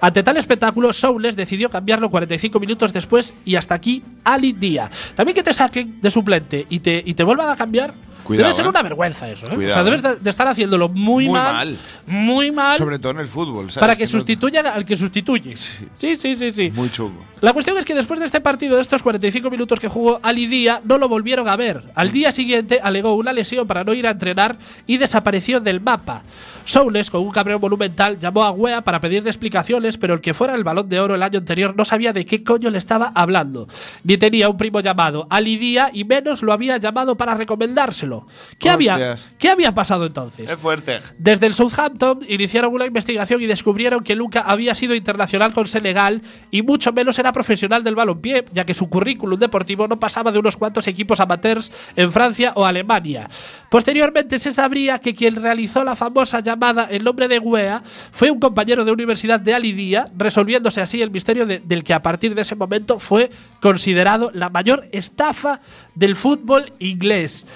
Ante 0.00 0.22
tal 0.22 0.36
espectáculo, 0.36 0.92
Soules 0.92 1.36
decidió 1.36 1.70
cambiarlo 1.70 2.10
45 2.10 2.60
minutos 2.60 2.92
después 2.92 3.32
y 3.46 3.56
hasta 3.56 3.74
aquí 3.74 4.02
Ali 4.24 4.52
Dia. 4.52 4.90
También 5.14 5.34
que 5.34 5.42
te 5.42 5.54
saquen 5.54 6.00
de 6.02 6.10
suplente 6.10 6.66
y 6.68 6.80
te, 6.80 7.02
y 7.04 7.14
te 7.14 7.24
vuelvan 7.24 7.48
a 7.48 7.56
cambiar. 7.56 7.94
Cuidado, 8.26 8.48
debe 8.48 8.56
ser 8.56 8.66
eh. 8.66 8.68
una 8.68 8.82
vergüenza 8.82 9.30
eso. 9.30 9.46
¿eh? 9.46 9.68
o 9.68 9.72
sea, 9.72 9.84
debes 9.84 10.02
eh. 10.04 10.16
de, 10.20 10.30
estar 10.30 10.48
haciéndolo 10.48 10.88
muy, 10.88 11.26
Muy 11.26 11.38
mal, 11.38 11.54
mal. 11.54 11.78
Muy 12.06 12.50
mal. 12.50 12.76
Sobre 12.76 12.98
todo 12.98 13.12
en 13.12 13.20
el 13.20 13.28
fútbol. 13.28 13.70
¿sabes? 13.70 13.80
para 13.80 13.96
que, 13.96 14.04
no- 14.04 14.10
sustituyan 14.10 14.66
al 14.66 14.84
que 14.84 14.96
sustituyes. 14.96 15.80
Sí, 15.98 16.16
sí, 16.16 16.34
sí, 16.34 16.52
sí. 16.52 16.70
Muy 16.74 16.90
chungo. 16.90 17.22
La 17.40 17.52
cuestión 17.52 17.78
es 17.78 17.84
que 17.84 17.94
después 17.94 18.18
de 18.18 18.26
este 18.26 18.40
partido, 18.40 18.76
de 18.76 18.82
estos 18.82 19.02
45 19.02 19.50
minutos 19.50 19.78
que 19.78 19.88
jugó 19.88 20.20
Ali 20.22 20.46
Día, 20.46 20.80
no 20.84 20.98
lo 20.98 21.08
volvieron 21.08 21.48
a 21.48 21.56
ver. 21.56 21.82
Al 21.94 22.10
día 22.10 22.32
siguiente 22.32 22.80
alegó 22.82 23.14
una 23.14 23.32
lesión 23.32 23.66
para 23.66 23.84
no 23.84 23.94
ir 23.94 24.06
a 24.06 24.10
entrenar 24.10 24.56
y 24.86 24.96
desapareció 24.96 25.60
del 25.60 25.80
mapa. 25.80 26.22
Soules, 26.66 27.10
con 27.10 27.20
un 27.20 27.30
cabreo 27.30 27.60
monumental, 27.60 28.18
llamó 28.18 28.42
a 28.42 28.50
Wea 28.50 28.80
para 28.80 29.00
pedirle 29.00 29.30
explicaciones, 29.30 29.98
pero 29.98 30.14
el 30.14 30.20
que 30.20 30.34
fuera 30.34 30.54
el 30.54 30.64
balón 30.64 30.88
de 30.88 30.98
oro 30.98 31.14
el 31.14 31.22
año 31.22 31.38
anterior 31.38 31.74
no 31.76 31.84
sabía 31.84 32.12
de 32.12 32.26
qué 32.26 32.42
coño 32.42 32.70
le 32.70 32.78
estaba 32.78 33.12
hablando. 33.14 33.68
Ni 34.02 34.16
tenía 34.16 34.48
un 34.48 34.56
primo 34.56 34.80
llamado 34.80 35.28
Ali 35.30 35.58
Día 35.58 35.90
y 35.92 36.02
menos 36.04 36.42
lo 36.42 36.52
había 36.52 36.78
llamado 36.78 37.16
para 37.16 37.34
recomendárselo. 37.34 38.15
¿Qué, 38.58 38.70
había. 38.70 39.16
¿qué 39.38 39.50
había 39.50 39.72
pasado 39.74 40.06
entonces? 40.06 40.50
Es 40.50 40.56
fuerte. 40.56 41.00
Desde 41.18 41.46
el 41.46 41.54
Southampton 41.54 42.20
iniciaron 42.28 42.72
una 42.72 42.86
investigación 42.86 43.40
y 43.42 43.46
descubrieron 43.46 44.02
que 44.04 44.16
nunca 44.16 44.40
había 44.40 44.74
sido 44.74 44.94
internacional 44.94 45.52
con 45.52 45.66
Senegal 45.66 46.22
y 46.50 46.62
mucho 46.62 46.92
menos 46.92 47.18
era 47.18 47.32
profesional 47.32 47.82
del 47.84 47.94
balompié, 47.94 48.44
ya 48.52 48.64
que 48.64 48.74
su 48.74 48.88
currículum 48.88 49.38
deportivo 49.38 49.88
no 49.88 49.98
pasaba 49.98 50.32
de 50.32 50.38
unos 50.38 50.56
cuantos 50.56 50.86
equipos 50.86 51.20
amateurs 51.20 51.72
en 51.96 52.12
Francia 52.12 52.52
o 52.56 52.64
Alemania. 52.64 53.28
Posteriormente 53.70 54.38
se 54.38 54.52
sabría 54.52 54.98
que 54.98 55.14
quien 55.14 55.36
realizó 55.36 55.84
la 55.84 55.96
famosa 55.96 56.40
llamada 56.40 56.86
en 56.90 57.04
nombre 57.04 57.28
de 57.28 57.40
Guea 57.40 57.82
fue 58.12 58.30
un 58.30 58.38
compañero 58.40 58.84
de 58.84 58.92
universidad 58.92 59.40
de 59.40 59.54
Alidía, 59.54 60.08
resolviéndose 60.16 60.80
así 60.80 61.02
el 61.02 61.10
misterio 61.10 61.46
de- 61.46 61.58
del 61.60 61.84
que 61.84 61.94
a 61.94 62.02
partir 62.02 62.34
de 62.34 62.42
ese 62.42 62.54
momento 62.54 62.98
fue 62.98 63.30
considerado 63.60 64.30
la 64.32 64.48
mayor 64.50 64.86
estafa 64.92 65.60
del 65.94 66.16
fútbol 66.16 66.72
inglés. 66.78 67.46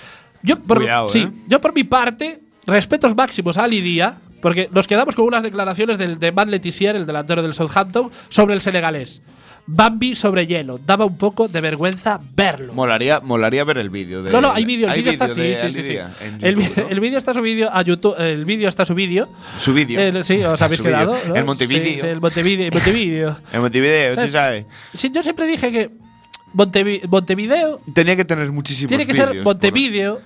Yo 0.43 0.57
por, 0.59 0.79
Cuidado, 0.79 1.09
sí, 1.09 1.21
¿eh? 1.21 1.31
yo 1.49 1.61
por 1.61 1.75
mi 1.75 1.85
parte, 1.85 2.41
respetos 2.67 3.15
máximos 3.15 3.59
a 3.59 3.65
Ali 3.65 3.81
Dia, 3.81 4.19
porque 4.41 4.69
nos 4.73 4.87
quedamos 4.87 5.15
con 5.15 5.27
unas 5.27 5.43
declaraciones 5.43 5.99
del, 5.99 6.19
de 6.19 6.33
Matt 6.33 6.49
Letizier, 6.49 6.97
el 6.97 7.07
delantero 7.07 7.43
del 7.43 7.53
Southampton, 7.55 8.11
sobre 8.29 8.55
el 8.55 8.61
senegalés. 8.61 9.23
Bambi 9.67 10.15
sobre 10.15 10.47
hielo. 10.47 10.81
Daba 10.85 11.05
un 11.05 11.17
poco 11.19 11.47
de 11.47 11.61
vergüenza 11.61 12.19
verlo. 12.35 12.73
Molaría, 12.73 13.21
molaría 13.21 13.63
ver 13.63 13.77
el 13.79 13.91
vídeo. 13.91 14.23
de- 14.23 14.33
no, 14.33 14.41
no, 14.41 14.51
hay 14.51 14.65
vídeo. 14.65 14.89
El 14.91 14.97
vídeo 14.97 15.13
está 15.13 15.29
sí, 15.29 15.55
sí, 15.61 15.83
sí, 15.85 15.97
El, 16.41 16.57
el 16.89 17.01
vídeo 17.01 17.19
está 17.19 17.35
subido 17.35 17.71
a 17.73 17.83
YouTube. 17.83 18.17
El 18.19 18.47
vídeo 18.47 18.69
está 18.69 18.85
subido. 18.85 19.29
Su 19.59 19.75
vídeo. 19.75 20.01
El- 20.01 20.25
sí, 20.25 20.43
os 20.43 20.61
habéis 20.63 20.81
quedado. 20.81 21.15
¿no? 21.29 21.37
En 21.37 21.45
Montevideo. 21.45 21.85
Sí, 21.95 22.01
sí, 22.01 22.07
el 22.07 22.21
Montevideo. 22.21 22.73
el 23.53 24.17
tú 24.17 24.29
sabes. 24.31 24.65
Sí, 24.95 25.11
yo 25.15 25.23
siempre 25.23 25.47
dije 25.47 25.71
que 25.71 25.91
Montevi- 26.55 27.07
Montevideo 27.09 27.81
Tenía 27.93 28.17
que 28.17 28.25
tener 28.25 28.51
muchísimos 28.53 28.89
tiene 28.89 29.07
que 29.07 29.15
ser 29.15 29.43
Montevideo. 29.43 30.21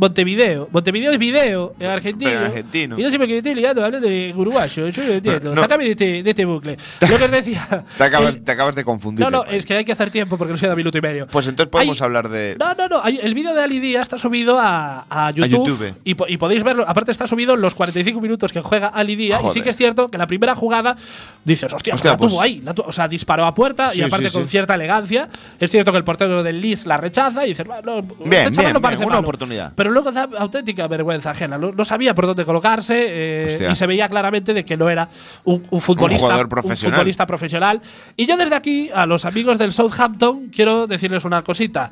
Montevideo. 0.00 0.68
Montevideo 0.72 1.12
es 1.12 1.18
video 1.18 1.74
en 1.78 1.86
argentino. 1.90 2.30
Pero 2.30 2.40
en 2.40 2.46
argentino. 2.50 2.98
Y 2.98 3.02
no 3.02 3.10
sé 3.10 3.18
por 3.18 3.26
qué 3.26 3.32
me 3.34 3.38
estoy 3.38 3.54
ligando 3.54 3.84
hablando 3.84 4.08
de 4.08 4.32
uruguayo. 4.34 4.88
Yo 4.88 5.04
no 5.04 5.12
entiendo. 5.12 5.54
No. 5.54 5.60
Sácame 5.60 5.84
de 5.84 5.90
este, 5.90 6.22
de 6.22 6.30
este 6.30 6.44
bucle. 6.46 6.76
Lo 7.10 7.18
que 7.18 7.28
decía. 7.28 7.84
Te 7.98 8.04
acabas, 8.04 8.36
el- 8.36 8.42
te 8.42 8.52
acabas 8.52 8.74
de 8.74 8.82
confundir. 8.84 9.24
no, 9.24 9.30
no, 9.30 9.44
es 9.44 9.66
que 9.66 9.74
hay 9.74 9.84
que 9.84 9.92
hacer 9.92 10.10
tiempo 10.10 10.38
porque 10.38 10.52
nos 10.52 10.60
queda 10.60 10.74
minuto 10.74 10.96
y 10.96 11.00
medio. 11.02 11.26
Pues 11.26 11.46
entonces 11.46 11.70
podemos 11.70 12.00
Hay- 12.00 12.06
hablar 12.06 12.28
de. 12.30 12.56
No, 12.58 12.72
no, 12.74 12.88
no. 12.88 13.00
hay- 13.02 13.20
El 13.22 13.34
vídeo 13.34 13.54
de 13.54 13.62
Ali 13.62 13.78
Díaz 13.78 14.02
está 14.02 14.18
subido 14.18 14.58
a, 14.58 15.04
a 15.10 15.30
YouTube. 15.32 15.68
YouTube. 15.68 15.94
Y, 16.04 16.14
po- 16.14 16.26
y 16.26 16.38
podéis 16.38 16.64
verlo. 16.64 16.84
Aparte, 16.88 17.12
está 17.12 17.26
subido 17.26 17.54
los 17.56 17.74
45 17.74 18.20
minutos 18.20 18.52
que 18.52 18.62
juega 18.62 18.88
Ali 18.88 19.16
Díaz. 19.16 19.40
Y 19.40 19.42
sí 19.42 19.48
Joder. 19.48 19.62
que 19.64 19.70
es 19.70 19.76
cierto 19.76 20.08
que 20.08 20.16
la 20.18 20.26
primera 20.26 20.54
jugada 20.54 20.96
dices, 21.44 21.72
hostia, 21.72 21.94
Hostia, 21.94 22.12
la 22.12 22.16
tuvo 22.16 22.28
pues- 22.28 22.40
ahí. 22.40 22.60
la 22.64 22.72
tu- 22.74 22.82
o 22.82 22.92
sea, 22.92 23.06
disparó 23.06 23.44
a 23.44 23.54
puerta 23.54 23.90
Sí, 23.90 24.00
y 24.00 24.02
aparte 24.04 24.28
sí, 24.28 24.32
con 24.34 24.44
sí. 24.44 24.50
cierta 24.50 24.74
elegancia. 24.74 25.28
Es 25.58 25.70
cierto 25.70 25.92
que 25.92 25.98
el 25.98 26.04
portero 26.04 26.42
del 26.42 26.60
Leeds 26.60 26.86
la 26.86 26.96
rechaza 26.96 27.44
y 27.44 27.50
dices, 27.50 27.66
bueno, 27.66 28.02
Bien, 28.24 28.46
este 28.48 28.60
bien, 28.62 28.72
no 28.72 28.80
parece 28.80 29.00
bien, 29.00 29.08
una 29.08 29.16
malo". 29.16 29.20
oportunidad. 29.28 29.72
Pero 29.74 29.89
luego 29.90 30.12
da 30.12 30.28
auténtica 30.38 30.86
vergüenza 30.88 31.30
ajena. 31.30 31.58
No, 31.58 31.72
no 31.72 31.84
sabía 31.84 32.14
por 32.14 32.26
dónde 32.26 32.44
colocarse 32.44 32.96
eh, 33.08 33.68
y 33.70 33.74
se 33.74 33.86
veía 33.86 34.08
claramente 34.08 34.54
de 34.54 34.64
que 34.64 34.76
no 34.76 34.88
era 34.90 35.08
un, 35.44 35.66
un 35.70 35.80
futbolista, 35.80 36.20
jugador 36.22 36.48
profesional. 36.48 36.96
futbolista 36.98 37.26
profesional. 37.26 37.82
Y 38.16 38.26
yo 38.26 38.36
desde 38.36 38.54
aquí, 38.54 38.90
a 38.94 39.06
los 39.06 39.24
amigos 39.24 39.58
del 39.58 39.72
Southampton, 39.72 40.48
quiero 40.48 40.86
decirles 40.86 41.24
una 41.24 41.42
cosita. 41.42 41.90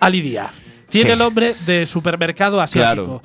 Ali 0.00 0.20
Díaz. 0.20 0.50
Tiene 0.88 1.06
Sí. 1.08 1.12
el 1.12 1.18
nombre 1.18 1.54
de 1.66 1.84
supermercado 1.86 2.60
asiático. 2.60 3.20
Claro. 3.20 3.22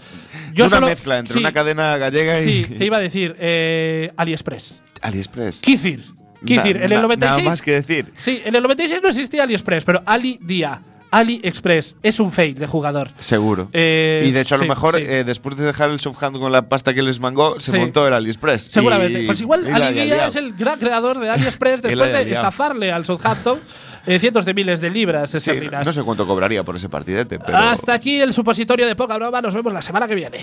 una 0.58 0.70
solo- 0.70 0.88
mezcla 0.88 1.20
entre 1.20 1.34
sí, 1.34 1.40
una 1.40 1.52
cadena 1.54 1.96
gallega 1.98 2.42
y. 2.42 2.64
Sí, 2.64 2.76
te 2.78 2.86
iba 2.86 2.98
a 2.98 3.00
decir 3.00 3.36
eh, 3.40 4.12
AliExpress. 4.18 4.82
AliExpress. 5.02 5.62
Kizir. 5.62 6.04
Quiero 6.44 6.64
Na- 6.64 6.70
en 6.86 6.92
el 6.92 7.02
96. 7.04 7.20
Nada 7.38 7.50
más 7.52 7.62
que 7.62 7.72
decir. 7.74 8.12
Sí, 8.18 8.42
en 8.44 8.56
el 8.56 8.64
96 8.64 9.00
no 9.04 9.10
existía 9.10 9.44
AliExpress, 9.44 9.84
pero 9.84 10.02
Ali 10.08 10.40
Día. 10.42 10.82
AliExpress 11.12 11.98
es 12.02 12.20
un 12.20 12.32
fail 12.32 12.56
de 12.56 12.68
jugador. 12.68 13.10
Seguro. 13.20 13.70
Eh, 13.74 14.26
y 14.28 14.32
de 14.32 14.42
hecho, 14.42 14.56
a 14.56 14.58
lo 14.58 14.64
sí, 14.64 14.70
mejor, 14.70 14.98
sí. 14.98 15.04
eh, 15.06 15.24
después 15.24 15.56
de 15.58 15.66
dejar 15.66 15.90
el 15.90 16.00
Southampton 16.00 16.42
con 16.42 16.52
la 16.52 16.70
pasta 16.70 16.94
que 16.94 17.02
les 17.04 17.20
mangó, 17.20 17.60
se 17.60 17.72
Sí. 17.72 17.78
montó 17.78 18.08
el 18.08 18.14
AliExpress. 18.14 18.64
Seguramente. 18.72 19.24
Y- 19.24 19.26
pues 19.26 19.42
igual 19.42 19.68
y 19.68 19.72
Ali 19.72 20.12
es 20.12 20.36
el 20.36 20.54
gran 20.54 20.80
creador 20.80 21.20
de 21.20 21.30
AliExpress 21.30 21.82
después 21.84 22.12
de 22.14 22.32
estafarle 22.32 22.92
al 22.92 23.06
Southampton 23.06 23.60
eh, 24.08 24.18
cientos 24.20 24.46
de 24.46 24.54
miles 24.54 24.82
de 24.82 24.90
libras 24.90 25.30
Sí, 25.32 25.38
esterlinas. 25.38 25.86
no 25.86 25.94
sé 25.94 26.02
cuánto 26.02 26.26
cobraría 26.26 26.64
por 26.64 26.76
ese 26.76 26.90
partidete, 26.90 27.38
pero. 27.40 27.58
Hasta 27.58 27.94
aquí 27.94 28.20
el 28.20 28.34
supositorio 28.34 28.88
de 28.88 28.96
poca 28.96 29.18
broma. 29.18 29.42
Nos 29.42 29.54
vemos 29.54 29.72
la 29.74 29.82
semana 29.82 30.08
que 30.08 30.16
viene. 30.16 30.40